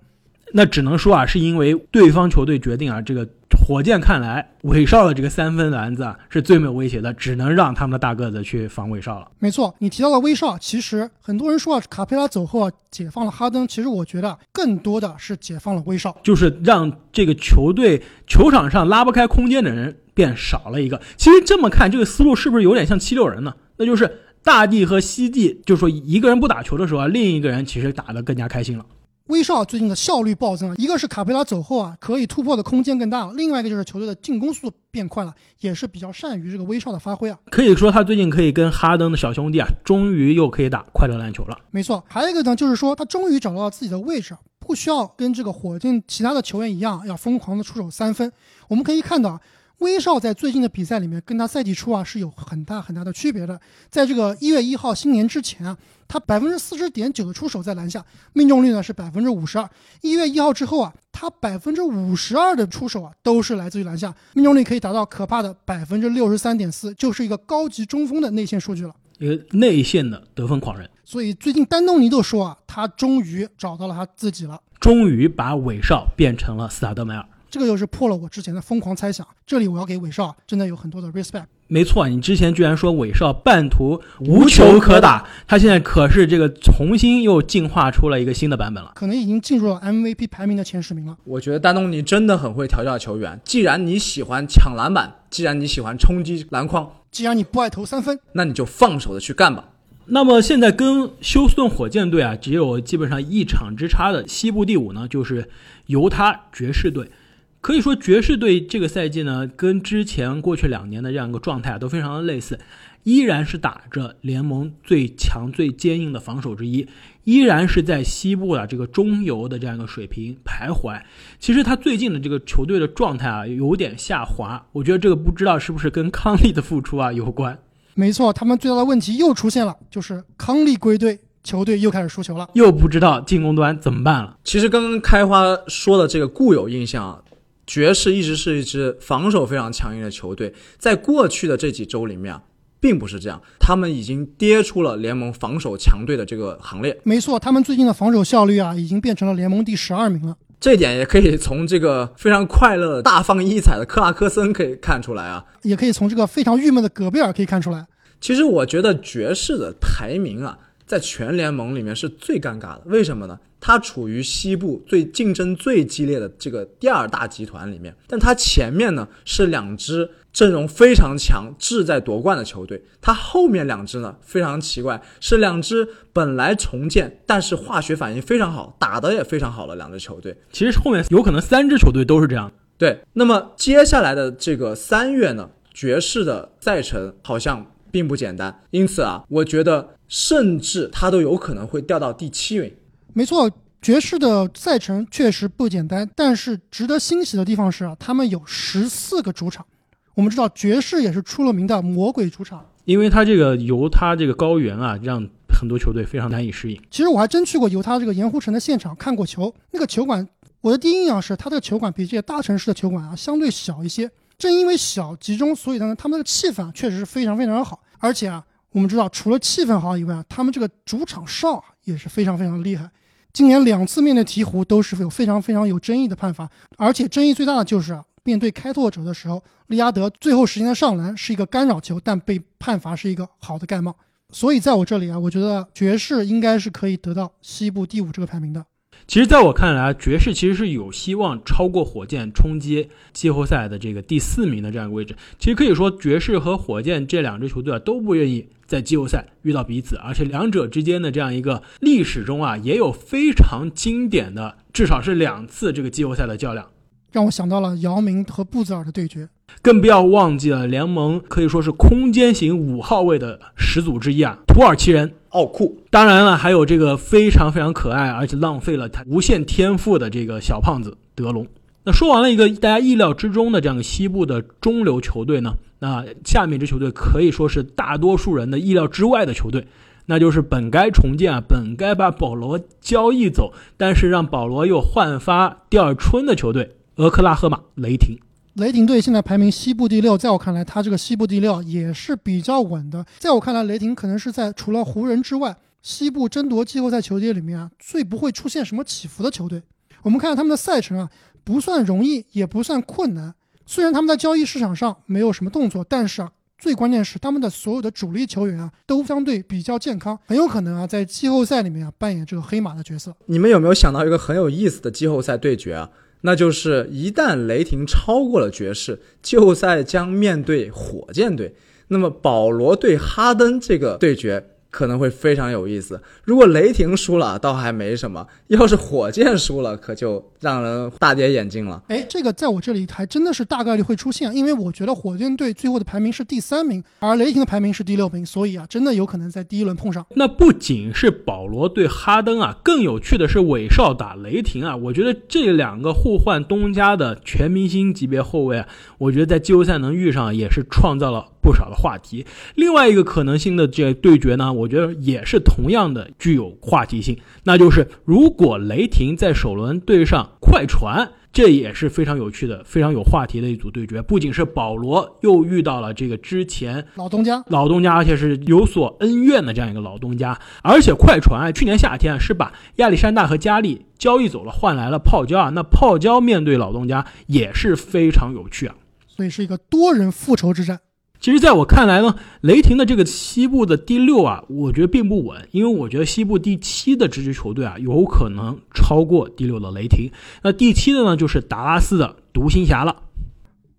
[0.54, 3.28] 那只能说啊，是因为对方球队决定啊，这个
[3.68, 9.28] 火箭看来韦少的这个三分篮子啊是最没有威胁的，只能让他们的大个子去防韦少了。
[9.40, 21.00] 没错，你提到了威少，其实很多人说啊，卡佩拉走后啊，解放了哈登，其实我觉得更多的是解放了威少，就是让这个球队球场上拉不开空间的人变少了一个。
[21.16, 23.54] 其实这么看，这个思路是不是有点像七六人呢？
[23.78, 28.86] 那就是大帝和西帝，就说一个人不打球的时候啊，另一个人其实打得更加开心了。
[29.30, 37.38] 威少最近的效率暴增，一个是卡佩拉走后啊，可以突破的空间更大了；另外一个就是球队的进攻速度变快了，也是比较善于这个威少的发挥啊。
[37.52, 41.56] 可以说他最近可以跟哈登的小兄弟啊，终于又可以打快乐篮球了。
[41.70, 48.32] 没错，还有一个呢，就是说他终于找到了自己的位置，不需要跟这个火箭其他的球员一样要疯狂的出手三分。
[48.68, 49.40] 我们可以看到。
[49.80, 53.60] 威少在最近的比赛里面，跟他赛季初啊是有很大很大的区别的。
[53.90, 59.70] 在这个一月一号新年之前啊，他百分之四十点九的出手在篮下，命中率呢是百分之五十二。
[60.02, 68.94] 一月一号之后啊，他百分之五十二的出手啊都是来自于篮下，命中率可以达到可怕的百分之六十三点四，就是一个高级中锋的内线数据了。
[69.18, 70.90] 一个内线的得分狂人。
[71.06, 77.26] 所以最近丹东尼都说啊，他终于找到了他自己了，终于把韦少变成了斯塔德迈尔。
[77.50, 79.26] 这个又是破了我之前的疯狂猜想。
[79.46, 81.46] 这里我要给韦少真的有很多的 respect。
[81.68, 91.16] 没错，你之前居然说韦少半途无球可打，他现在可是这个重新又进化出了一个新的版本了，可能已经进入了 MVP 排名的前十名了。
[91.26, 93.40] 我觉得丹东尼真的很会调教球员。
[93.44, 99.70] 既然你喜欢抢篮板，既然你喜欢冲击篮筐，既然你不爱投三分，那你就放手的去干吧。
[100.12, 105.48] 那么现在跟休斯顿火箭队啊，只有基本上一场之差的西部第五呢，就是
[105.86, 107.12] 犹他爵士队。
[107.62, 112.60] 可以说，爵士队这个赛季呢，跟之前过去两年的这样一个状态都非常的类似。
[113.04, 116.86] 依然是打着联盟最强、最坚硬的防守之一，
[117.24, 121.02] 依然是在西部的这个中游的这样一个水平徘徊。
[121.40, 124.62] 其实他最近的这个球队的状态啊，有点下滑。
[124.74, 127.58] 我觉得这个不知道是不是跟康利的付出啊有关。
[127.96, 132.50] 没错，他们最大的问题又出现了，就是康利归队，球队又开始输球了。
[132.54, 134.38] 又不知道进攻端怎么办了。
[134.44, 137.22] 其实刚刚开花说的这个固有印象啊，
[137.70, 142.42] 爵士一直是一支防守非常强硬的球队，在过去的这几周里面啊，
[142.80, 147.00] 并不是这样，他们已经跌出了联盟防守强队的这个行列。
[147.04, 150.36] 没错，他们最近的防守效率啊，已经变成了联盟第十二名了。
[150.60, 157.86] 这一点也可以从这个非常快乐、大放异彩的克拉克森可以看出来啊，也可以从这个非常郁闷的戈贝尔可以看出来。
[158.20, 162.82] 其实我觉得爵士的排名啊，在全联盟里面是最尴尬的。
[162.86, 163.40] 为什么呢？
[163.60, 180.38] 它处于西部最竞争最激烈的这个第二大集团里面，但它前面呢是两支阵容非常强、志在夺冠的球队，它后面两支呢非常奇怪，是两支本来重建，但是化学反应非常好，打得也非常好的两支球队。
[180.52, 182.52] 其实后面有可能三支球队都是这样。
[182.78, 187.66] 对，那么接下来的这个三月呢，爵士的赛程好像。
[187.92, 192.72] 并不简单，因此啊，我觉得甚至他都有可能会掉到第七名。
[193.20, 193.52] 没错，
[193.82, 199.66] 爵士的赛程确实不简单，但是值得欣喜的地方是啊，他们有十四个主场。
[200.14, 206.82] 我们知道爵士也是出了名的魔鬼主场，因为他这个犹他这个高原啊，让很多球队非常难以适应。
[206.90, 210.26] 其实我还真去过犹他这个盐湖城的现场看过球，那个球馆，
[210.62, 214.10] 我的第一印象是，他这个球馆比这些大城市的球馆啊相对小一些。
[214.38, 217.82] 正因为小集中，所以呢，他们的气氛确实是非常非常的好。
[217.98, 222.90] 而且啊，我们知道，除了气氛好以外啊，他们这个主场哨啊也是非常非常厉害。
[223.32, 233.96] 今年两次面对鹈鹕都是有非常非常有争议的判罚，而且争议最大的就是啊，面对开拓者的时候，利拉德最后时间的上篮是一个干扰球，但被判罚是一个好的盖帽。
[234.32, 238.66] 所以在我这里啊，我觉得爵士应该是可以得到西部第五这个排名的。
[239.10, 245.16] 其实，在我看来，爵士其实是有希望超过火箭，冲击季后赛的这个第四名的这样一个位置。
[245.40, 256.70] 其实可以说，爵士和火箭这两支球队啊都不愿意在季后赛遇到彼此，而且两者之间的这样一个历史中啊，也有非常经典的，至少是两次这个季后赛的较量。
[257.12, 259.28] 让我想到了姚明和布泽尔的对决，
[259.62, 265.14] 更不要忘记了联盟可以说是空间型五号位的始祖之一啊，土耳其人。
[265.30, 271.46] 奥库，当然了，还有这个非常非常可爱，而且浪费了他无限天赋的这个小胖子德隆。
[271.84, 279.68] 那说完了一个大家意料之中的这样的西部的中流球队呢，那下面这支球队可以说是大多数人的意料之外的球队，
[280.08, 288.18] 那就是本该重建啊，本该把保罗交易走，但是让保罗又焕发第二春的球队——俄克拉荷马雷霆。
[288.60, 293.06] 雷霆队现在排名西部第六，在我看来，他这个西部第六也是比较稳的。
[293.18, 299.64] 在我看来，雷霆可能是在除了湖人之外，西部争夺季后赛球队里面啊，最不会出现什么起伏的球队。
[300.02, 301.10] 我们看看他们的赛程啊，
[301.46, 303.34] 不算容易，也不算困难。
[303.66, 313.16] 虽然他们在交易市场上没有什么动作，但是啊，最关键是他们的所有的主力球员啊，都相对比较健康，很有可能啊，在季后赛里面啊，扮演这个黑马的角色。
[313.28, 315.90] 你们有没有想到一个很有意思的季后赛对决啊？
[316.22, 321.54] 那就是一旦雷霆超过了爵士，季后赛将面对火箭队。
[321.88, 324.46] 那么保罗对哈登这个对决。
[324.70, 326.02] 可能会非常有意思。
[326.24, 331.84] 如果雷霆输了，倒还没什么；要是火箭输了，可就让人大跌眼镜了。
[331.88, 340.06] 哎，这个在我这里还真的是大概率会出现，因为我觉得火箭队最后的排名是第三名，而雷霆的排名是第六名，所以啊，真的有可能在第一轮碰上。
[340.16, 344.76] 那不仅是保罗对哈登啊，更有趣的是韦少打雷霆啊。
[344.76, 352.26] 我觉得这两个互换东家的全明星级别后卫啊，我觉得在季后赛能遇上，也是创造了不少的话题。
[352.56, 354.52] 另外一个可能性的这对决呢？
[354.52, 364.02] 我觉得也是同样的具有话题性，那就是如果雷霆在首轮对上快船，这也是非常有趣的、非常有话题的一组对决。
[364.02, 375.50] 不仅是保罗又遇到了这个之前老东家、老东家，而且是有所恩怨的这样一个老东家，而且快船啊，去年夏天是把亚历山大和加利交易走了，换来了泡椒啊。
[375.52, 378.76] 那泡椒面对老东家也是非常有趣啊，
[379.08, 380.80] 所以是一个多人复仇之战。
[381.20, 390.10] 其实，在我看来呢，雷霆的这个西部的第六啊，我觉得并不稳，因为我觉得西部第七的这支球队啊，有可能超过第六的雷霆。
[390.44, 393.04] 那第七的呢，就是达拉斯的独行侠了。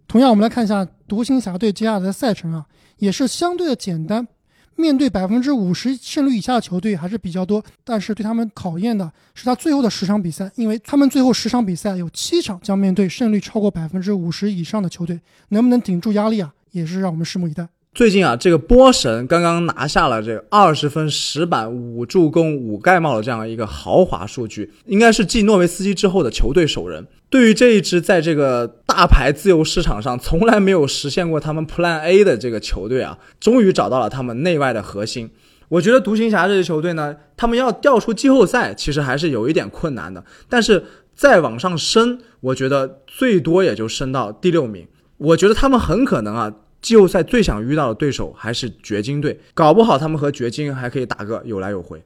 [0.07, 2.66] 同样，我们来看一下独行侠队接下来的赛程啊，
[2.99, 4.28] 也是相对的简单，
[4.76, 15.18] 面对百分之五十胜率以下的球队还是比较多，但是对他们考验的是他最后的十场比赛，因为他们最后十场比赛有七场将面对胜率超过百分之五十以上的球队，
[15.49, 16.53] 能不能顶住压力啊？
[16.72, 17.68] 也是让我们拭目以待。
[17.92, 27.04] 最近啊，这个波神刚刚拿下了这个二十分、十板、五助攻、五盖帽的这样一个豪华数据，应该是继诺维斯基之后的球队首人。
[27.28, 35.28] 对于这一支在这个大牌自由市场上从来没有实现过他们 Plan A 的这个球队啊，终于找到了他们内外的核心。
[35.68, 40.24] 我觉得独行侠这支球队呢，他们要掉出季后赛，其实还是有一点困难的。
[40.48, 40.84] 但是
[41.16, 44.86] 再往上升，我觉得最多也就升到第六名。
[45.20, 46.52] 我觉得他们很可能啊。
[46.82, 52.02] 季后赛最想遇到的对手还是掘金队，搞不好他们和掘金还可以打个有来有回。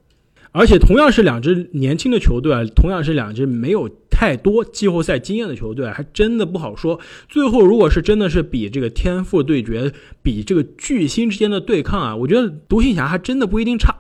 [0.50, 6.98] 而且同样是两支年轻的球队啊，同样是两支没有太多季后赛经验的球队，还真的不好说。
[7.28, 9.92] 最后如果是真的是比这个天赋对决，
[10.24, 13.94] 比这个巨星之间的对抗啊，我觉得独行侠还真的不一定差。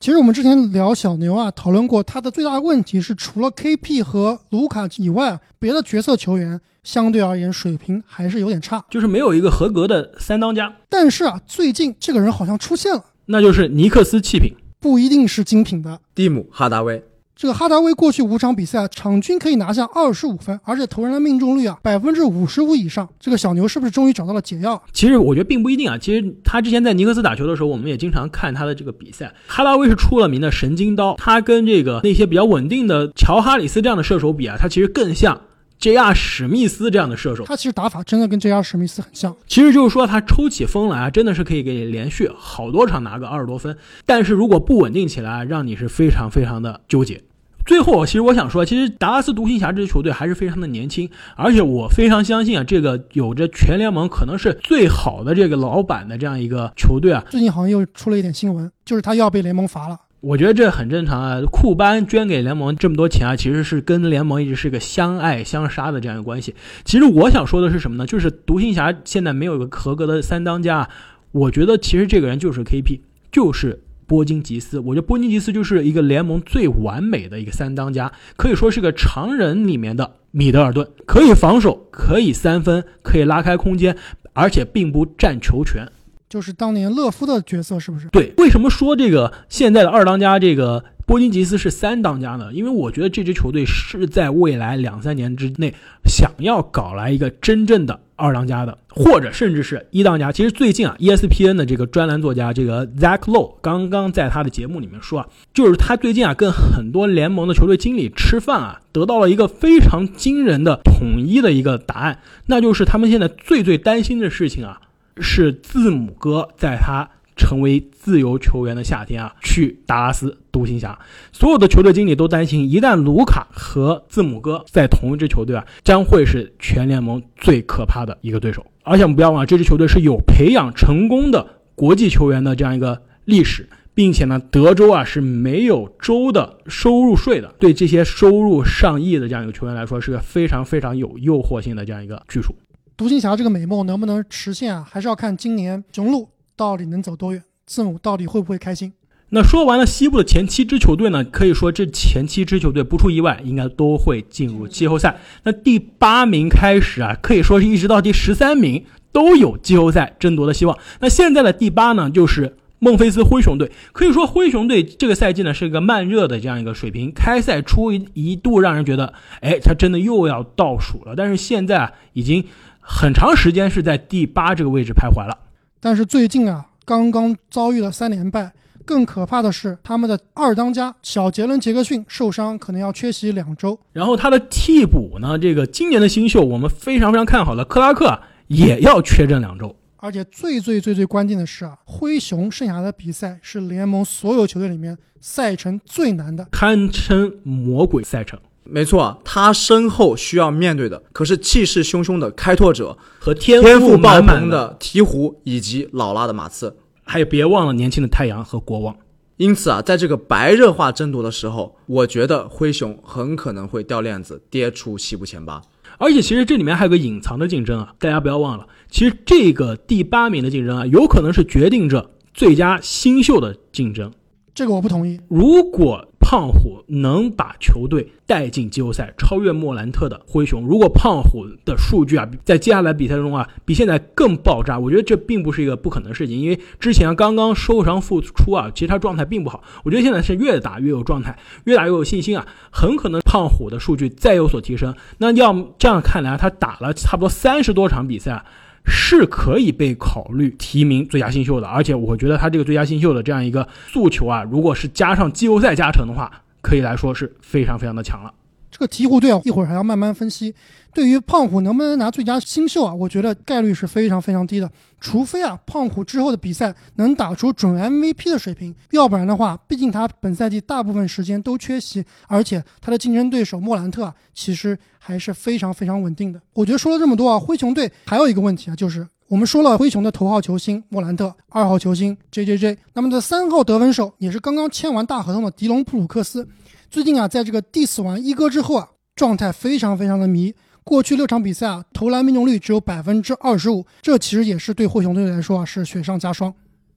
[0.00, 10.72] 其实我们之前聊小牛啊，讨论过他的最大问题是，除了 KP 和卢卡以外，别的角色球员相对而言水平还是有点差，就是没有一个合格的三当家。
[10.88, 17.02] 但是啊，最近这个人好像出现了，那就是尼克斯弃品，不一定是精品的蒂姆哈达威。
[17.36, 23.08] 这个哈达威过去五场比赛场均可以拿下二十五分，而且投篮的命中率啊百分之五十五以上。
[23.18, 24.80] 这个小牛是不是终于找到了解药？
[24.92, 25.98] 其实我觉得并不一定啊。
[25.98, 29.34] 其实他之前在尼克斯打球的时候，我们也经常看他的这个比赛。
[29.48, 35.40] 哈达威是出了名的神经刀，他跟这个那些比较稳定的乔哈里斯这样的射手比啊，他其实更像
[35.78, 36.14] J.R.
[36.14, 37.44] 史密斯这样的射手。
[37.44, 38.62] 他其实打法真的跟 J.R.
[38.62, 39.34] 史密斯很像。
[39.46, 43.76] 其实就是说他抽起风来啊，真的是可以给你连续好多场拿个二十多分。
[44.06, 47.22] 但是如果不稳定起来，让你是非常非常的纠结。
[47.66, 57.24] 最后，其实我想说，其实达拉斯独行侠这支球队还是非常的年轻，而且我非常相信啊，这个有着全联盟可能是最好的这个老板的这样一个球队啊。
[57.30, 59.98] 最近好像又出了一点新闻，就是他要被联盟罚了。
[60.24, 66.54] 我觉得这很正常啊，库班捐给联盟这么多钱啊，其实是跟联盟一直是个相爱相杀的这样一个关系。
[66.84, 68.06] 其实我想说的是什么呢？
[68.06, 70.88] 就是独行侠现在没有一个合格的三当家，
[71.32, 73.00] 我觉得其实这个人就是 KP，
[73.30, 73.80] 就是。
[74.06, 83.96] 波金吉斯，我觉得波金吉斯就是一个联盟最完美的一个三当家，可以说是个常人里面的米德尔顿，可以防守，可以三分，可以拉开空间，
[84.34, 85.90] 而且并不占球权，
[86.34, 88.08] 就是当年勒夫的角色，是不是？
[88.08, 90.84] 对，为什么说这个现在的二当家这个？
[91.06, 95.74] 波金吉斯是三当家呢，因为我觉得这支球队是在未来两三年之内
[96.06, 100.32] 想要搞来一个真正的二当家的，或者甚至是一当家。
[100.32, 114.80] 其实最近啊，ESPN 的这个专栏作家这个 Zach Lowe 刚刚在他的节目里面说啊，就是他最近啊跟很多联盟的球队经理吃饭啊，得到了一个非常惊人的统一的一个答案，那就是他们现在最最担心的事情啊，
[115.18, 117.08] 是字母哥在他。
[117.36, 120.96] 成为自由球员的夏天啊，去达拉斯独行侠，
[121.32, 128.64] 所有的球队经理都担心，一旦卢卡和字母哥在同一支球队啊，将会是全联盟最可怕的一个对手。
[128.84, 131.44] 而且我们不要忘了，这支球队是有培养成功的
[131.74, 142.54] 国际球员的这样一个历史，并且呢，德州啊是没有州的收入税的，对这些收入上亿的这样一个球员来说，是个非常非常有诱惑性的这样一个去处。
[142.96, 146.28] 独行侠这个美梦能不能实现啊，还是要看今年雄鹿。
[146.56, 147.42] 到底能走多远？
[147.66, 148.92] 字母到底会不会开心？
[149.30, 151.24] 那说完了西部的前七支球队呢？
[151.24, 155.16] 可以说这前七支球队不出意外，应该都会进入季后赛。
[155.42, 160.78] 那第八名开始啊，可以说是一直到第十三名都有季后赛争夺的希望。
[161.00, 163.72] 那现在的第八呢，就是孟菲斯灰熊队。
[163.92, 171.14] 可以说灰熊队这个赛季呢是一个慢热的这样一个水平，开赛初一度让人觉得，哎，他真的又要倒数了。
[171.16, 172.44] 但是现在啊，已经
[172.86, 175.36] 很长时间是在第八这个位置徘徊了。
[175.80, 178.52] 但是最近啊，刚刚遭遇了三连败。
[178.86, 183.78] 更可怕的是，他们的二当家小杰伦·杰克逊受伤，可能要缺席两周。
[183.94, 189.74] 然后他的替补呢，这个今年的新秀，我们非常非常看好的克拉克也要缺阵两周。
[189.96, 198.38] 而且最最最最关键的是啊，灰熊剩下的比赛是联盟所有球队里面赛程最难的，堪称魔鬼赛程。
[198.64, 208.96] 没错，他身后需要面对的可是气势汹汹的开拓者和天赋爆棚的鹈鹕，以及老辣的马刺，还有别忘了年轻的太阳和国王。
[209.36, 215.60] 因此啊，在这个白热化争夺的时候，我觉得灰熊很可能会掉链子，跌出西部前八。
[215.98, 224.10] 而且，其实这里面还有个隐藏的竞争啊，大家不要忘了，其实这个第八名的竞争啊，有可能是决定着最佳新秀的竞争。
[224.54, 225.20] 这个我不同意。
[225.28, 236.40] 如果胖虎能把球队带进季后赛，超越莫兰特的灰熊，如果胖虎的数据啊，在接下来比赛中啊，比现在更爆炸，我觉得这并不是一个不可能的事情。
[236.40, 239.62] 因为之前刚刚受伤复出啊，其实他状态并不好。
[239.84, 244.94] 我觉得现在是越打越有状态，越打越有信心啊，很可能胖虎的数据再有所提升。
[245.18, 248.42] 那要这样看来，他打了差不多三十多场比赛。
[248.84, 251.66] 是可以被考虑提名最佳新秀的。
[251.66, 256.30] 而且我觉得他这个最佳新秀的这样一个诉求啊，如果是加上季后赛加成的话，
[256.60, 258.32] 可以来说是非常非常的强了。
[258.70, 260.54] 这个鹈鹕队啊，一会儿还要慢慢分析。
[260.94, 264.70] 对于胖虎能不能拿最佳新秀啊，我觉得概率是非常非常低的。
[265.00, 276.40] 除非啊，胖虎之后的比赛能打出准 MVP 的水平，要不然的话，毕竟他本赛季大部分时间都缺席，而且他的竞争对手莫兰特啊，其实还是非常非常稳定的。
[276.54, 286.48] 我觉得说了这么多啊，灰熊队还有一个问题啊，就是我们说了灰熊的头号球星莫兰特，二号球星 J.J.J，那么的三号得分手也是刚刚签完大合同的迪隆普鲁克斯。
[286.88, 290.54] 最近啊，在这个 diss 完一哥之后啊，状态非常非常的迷。
[290.84, 296.52] 过去六场比赛啊，投篮命中率只有百分之二十五，这其实也是对灰熊队来说啊是雪上加霜。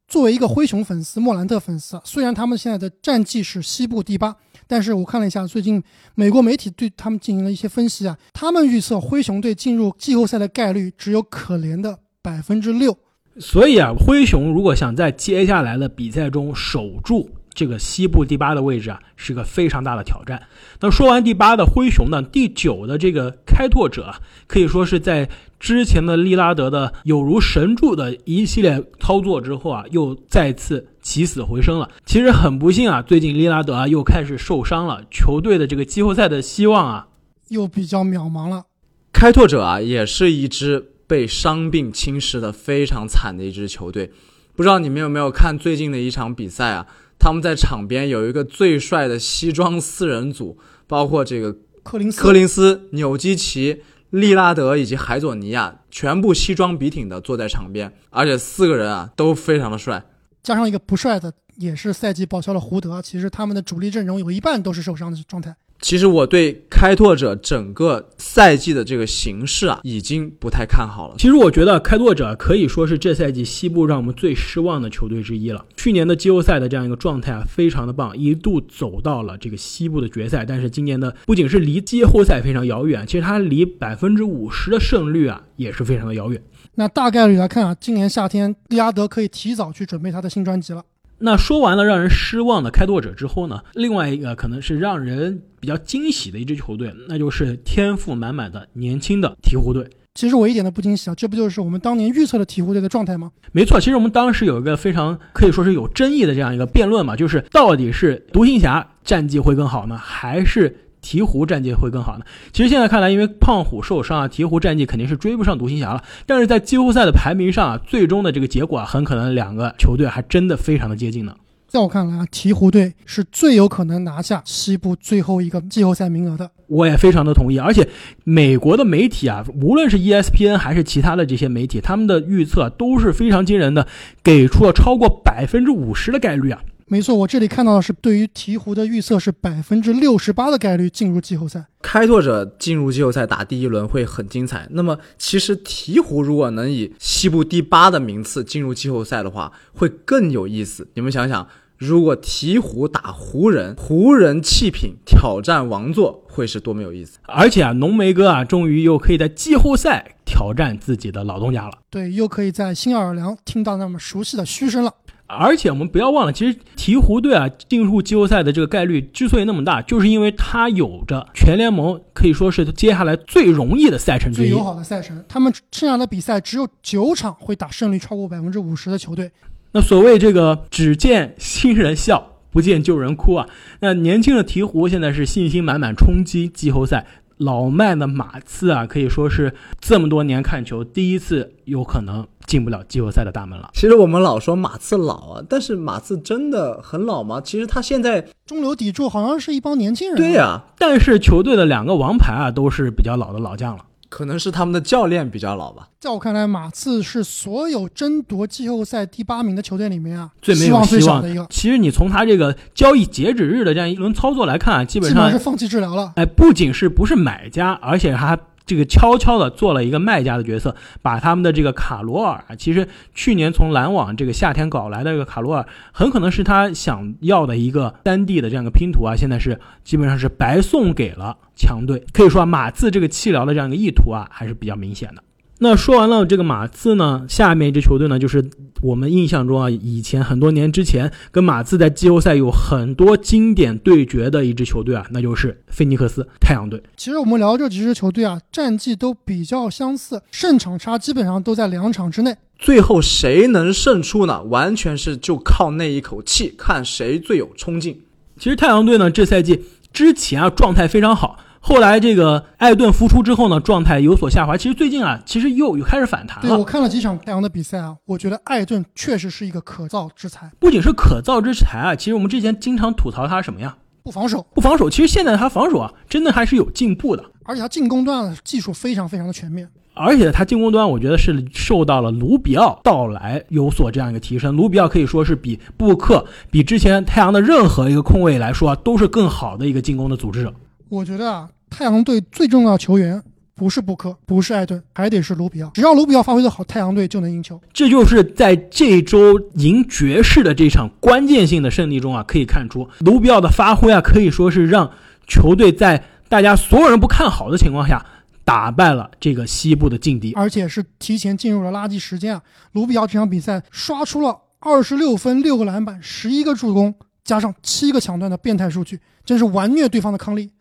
[0.09, 4.35] 作为一个灰熊粉丝、莫兰特粉丝，虽然他们现在的战绩是西部第八，
[4.67, 5.81] 但是我看了一下最近
[6.15, 12.97] 美国媒体对他们进行了一些分析啊，他们预测灰熊队进入季后赛的概率只有可怜的百分之六。
[13.39, 17.29] 所以啊，灰熊如果想在接下来的比赛中守住。
[17.57, 20.39] 这个西部第八的位置啊，是个非常大的挑战。
[20.79, 25.27] 那说完第八的灰熊呢，第九的这个开拓者啊，可以说是在
[25.59, 31.89] 之前的利拉德的有如神助的一系列操作之后啊，又再次起死回生了。
[32.05, 37.07] 其实很不幸啊，最近利拉德啊又开始受伤了，球队的这个季后赛的希望啊
[37.49, 38.65] 又比较渺茫了。
[39.11, 44.11] 开拓者啊，也是一支被伤病侵蚀的非常惨的一支球队。
[44.55, 46.85] 不知道你们有没有看最近的一场比赛啊？
[47.27, 50.57] 他们在场边有一个最帅的西装四人组，
[50.87, 60.05] 包括这个柯林斯、柯林斯、纽基奇、利拉德以及海佐尼亚，全部西装笔挺的坐在场边，而且四个人啊都非常的帅，
[60.41, 65.53] 加上一个不帅的，也是赛季报销了胡德，其实他们的主力阵容有一半都是受伤的状态。
[65.79, 71.15] 其实我对开拓者整个赛季的这个形势啊，已经不太看好了。
[71.17, 75.65] 其实我觉得开拓者可以说是这赛季西部让我们最失望的球队之一了。
[75.75, 80.43] 去年的季后赛的这样一个状态啊，非常的棒，一度走到了这个西部的决赛。
[80.43, 86.41] 但是今年的不仅是离季后赛非常遥远，其实它离百分之五十的胜率啊，也是非常的遥远。
[86.75, 90.83] 那大概率来看啊，今年夏天利拉德可以提早去准备他的新专辑了。
[91.19, 99.87] 那说完了让人失望的开拓者之后呢，另外一个可能是让人比较惊喜的一支球队，那就是天赋满满的年轻的鹈鹕队。
[100.13, 103.31] 其实我一点都不惊喜啊，这不就是我们当年预测的鹈鹕队的状态吗？
[103.51, 110.75] 没错，其实我们当时有一个非常可以说是有争议的这样一个辩论嘛，就是到底是独行侠战绩会更好呢，还是？
[111.07, 112.25] 鹈鹕战绩会更好呢？
[112.51, 116.03] 其实现在看来，因为胖虎受伤啊，鹈鹕战绩肯定是追不上独行侠了。
[116.25, 121.33] 但是在季后赛的排名上啊，最终的这个结果啊，很可能两个球队还真的非常的接近呢。
[121.67, 126.49] 在我看来啊，鹈鹕队是最有可能拿下西部最后一个季后赛名额的。
[126.67, 127.59] 我也非常的同意。
[127.59, 127.87] 而且
[128.23, 133.85] 美国的媒体啊，无论是 ESPN 还是其他的这些媒体，他们的预测都是非常惊人的，
[134.23, 136.61] 给出了超过百分之五十的概率啊。
[136.89, 141.65] 没错，我这里看到的是对于鹈鹕的预测是百分之六十八的概率进入季后赛。
[141.81, 144.67] 开拓者进入季后赛打第一轮会很精彩。
[144.71, 150.87] 那么，其实鹈鹕如果能以西部第八的名次进入季后赛的话，会更有意思。
[150.93, 157.19] 你们想想，如果鹈鹕打湖人，湖人弃品挑战王座，会是多么有意思！
[157.23, 161.79] 而且啊，浓眉哥啊，终于又可以在季后赛挑战自己的老东家了。
[161.89, 164.93] 对，又可以在新奥尔良听到那么熟悉的嘘声了。
[165.27, 175.21] 而且我们不要忘了，其实鹈鹕队啊进入季后赛的这个概率之所以那么大，就是因为它有着全联盟可以说是接下来最容易的赛程之一，最友好的赛程。
[175.27, 179.29] 他们剩下的比赛只有九场会打胜率超过百分之五十的球队。
[179.73, 183.45] 那所谓这个只见新人笑，不见旧人哭啊。
[183.81, 187.05] 那年轻的鹈鹕现在是信心满满冲击季后赛。
[187.37, 193.69] 老迈的马刺啊，可以说是这么多年看球第一次有可能进不了季后赛的大门了。
[193.73, 197.39] 其实我们老说马刺老啊，但是马刺真的很老吗？
[197.39, 200.17] 其实他现在中流砥柱好像是一帮年轻人。
[200.17, 203.83] 对呀，但是球队的两个王牌啊，都是比较老的老将了。
[204.17, 205.89] 可能是他们的教练比较老吧。
[205.99, 211.45] 在我看来，马刺是所有争夺季后赛第八名的球队里面啊，最没有希望的一个。
[211.51, 216.13] 其实你从他这个交易截止日的这样一轮操作来看啊，基本上是放弃治疗了。
[216.15, 218.35] 哎，不仅是不是买家，而且还。
[218.67, 232.05] 这个悄悄的做了一个卖家的角色，把他们的这个卡罗尔啊，其实去年从篮网这个夏天搞来的这个卡罗尔，很可能是他想要的一个三 D 的这样一个拼图啊，现在是基本上是白送给了强队。
[232.11, 235.23] 可以说马刺这个弃疗的这样一个意图啊，还是比较明显的。
[235.59, 238.47] 那说完了这个马刺呢，下面一支球队呢，就是
[238.81, 246.83] 我们印象中啊，以前很多年之前跟马刺在季后赛有很多经典对决的一支球队啊，那就是菲尼克斯太阳队。
[246.95, 252.35] 其实我们聊这几支球队啊，战绩都比较相似，胜场差基本上都在两场之内。
[252.59, 254.43] 最后谁能胜出呢？
[254.43, 258.01] 完全是就靠那一口气，看谁最有冲劲。
[258.37, 261.39] 其实太阳队呢，这赛季之前啊状态非常好。
[261.67, 264.55] 后来这个艾顿复出之后呢，状态有所下滑。
[264.55, 266.47] 其实最近啊，其实又又开始反弹了。
[266.47, 270.49] 对我看了几场太阳的比赛啊，我觉得艾顿确实是一个可造之材。
[270.59, 273.75] 不仅是可造之材啊，其实我们之前经常吐槽他什么呀？
[274.01, 274.89] 不防守，不防守。
[274.89, 277.25] 其实现在他防守啊，真的还是有进步的。
[277.43, 279.69] 而且他进攻端技术非常非常的全面。
[279.93, 284.55] 而且他进攻端，我觉得是受到了卢比奥到来有所这样一个提升。
[284.55, 290.53] 卢比奥可以说是比布克、比之前太阳的任何一个控卫来说啊，都是更好的一个进攻的组织者。
[290.87, 291.49] 我觉得啊。
[291.69, 293.21] 太阳队最重要的球员
[293.55, 295.71] 不是布克，不是艾顿，还得是卢比奥。
[295.73, 297.59] 只要卢比奥发挥的好，太阳队就能赢球。
[297.73, 304.91] 这就是在这周赢爵士的这场关键性的胜利中啊，可以看出卢比奥的发挥啊，可以说是让
[305.27, 308.05] 球队在大家所有人不看好的情况下，
[308.45, 312.41] 打败了这个西部的劲敌，而且是提前进入了垃圾时间啊。
[312.73, 316.93] 卢比奥这场比赛刷出了二十六分、六个篮板、十一个助攻，
[317.23, 320.51] 加上七个抢断的变态数据，真是完虐对方的康利。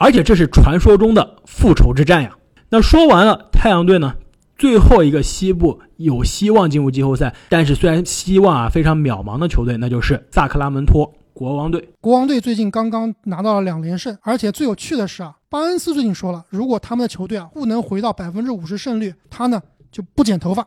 [0.00, 2.34] 而且这是传说中的复仇之战呀！
[2.70, 4.14] 那说完了太阳队呢，
[4.56, 11.86] 最后一个西部有希望进入季后赛，但是虽然希望啊非常渺茫的球队，那就是萨克拉门托国王队。
[12.00, 19.60] 国王队最近刚刚拿到了两连胜，而且最有趣的是啊，巴恩斯最近说了，如果他们的球队啊不能回到百分之五十胜率，他呢
[19.92, 20.66] 就不剪头发。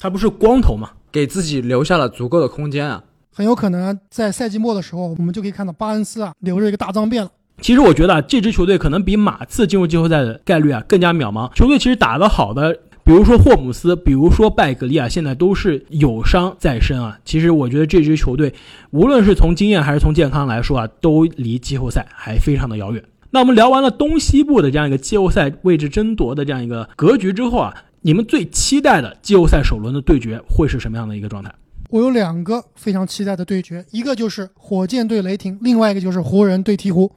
[0.00, 0.90] 他不是光头吗？
[1.12, 3.04] 给自己留下了足够的空间啊！
[3.32, 7.30] 很有可能在赛季末的时候，我们就可以看到巴恩斯啊留着一个大脏辫了。
[7.60, 11.52] 其实我觉得啊，这支球队可能比马刺进入季后赛的概率啊更加渺茫。
[11.54, 17.18] 球队其实打得好的，比如说霍姆斯，比如说拜格利亚，现在都是有伤在身啊。
[17.24, 18.52] 其实我觉得这支球队，
[18.90, 23.02] 无论是从经验还是从健康来说啊，都离季后赛还非常的遥远。
[23.30, 31.50] 那我们聊完了东西部的这样一个季后赛位置争夺的这样一个格局之后啊，你们最期待的季后赛首轮的对决会是什么样的一个状态？
[31.90, 37.10] 我有两个非常期待的对决，一个就是火箭对雷霆，另外一个就是湖人对鹈鹕。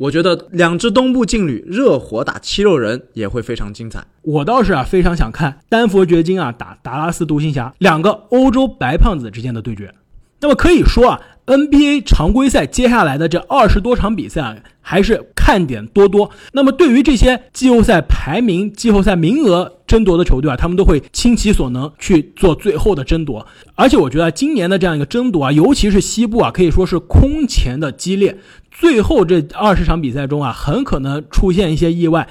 [0.00, 4.02] 我觉得两支东部劲旅热火打七六人也会非常精彩。
[4.22, 9.94] 我倒是啊非常想看丹佛掘金啊打达拉斯独行侠两个欧洲白胖子之间的对决。
[10.40, 16.30] 那么可以说啊，NBA 常规赛接下来的这二十多场比赛啊，还是看点多多。
[16.52, 23.46] 那么对于这些季后赛排名、季后赛名额争夺的球队啊，他们都会倾其所能去做最后的争夺。
[23.74, 28.38] 而且我觉得今年的这样一个争夺啊，尤其是西部啊，可以说是空前的激烈。
[28.70, 32.28] 最后这二十场比赛中啊，很可能出现一些意外。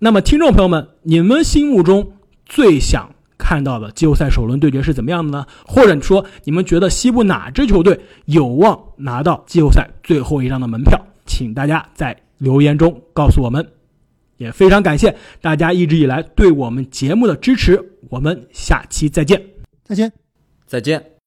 [0.00, 2.12] 那么，听众朋友们，你们心目中
[2.44, 3.14] 最想
[3.48, 5.46] 看到的季后赛首轮对决是怎么样的呢？
[5.64, 11.00] 或者说，你们觉得西部哪支球队有望拿到季后赛最后一张的门票？
[11.26, 13.64] 请大家在留言中告诉我们。
[14.36, 17.80] 也非常感谢大家一直以来对我们节目的支持。
[18.10, 19.40] 我们下期再见，
[19.84, 20.12] 再见，
[20.66, 21.15] 再见。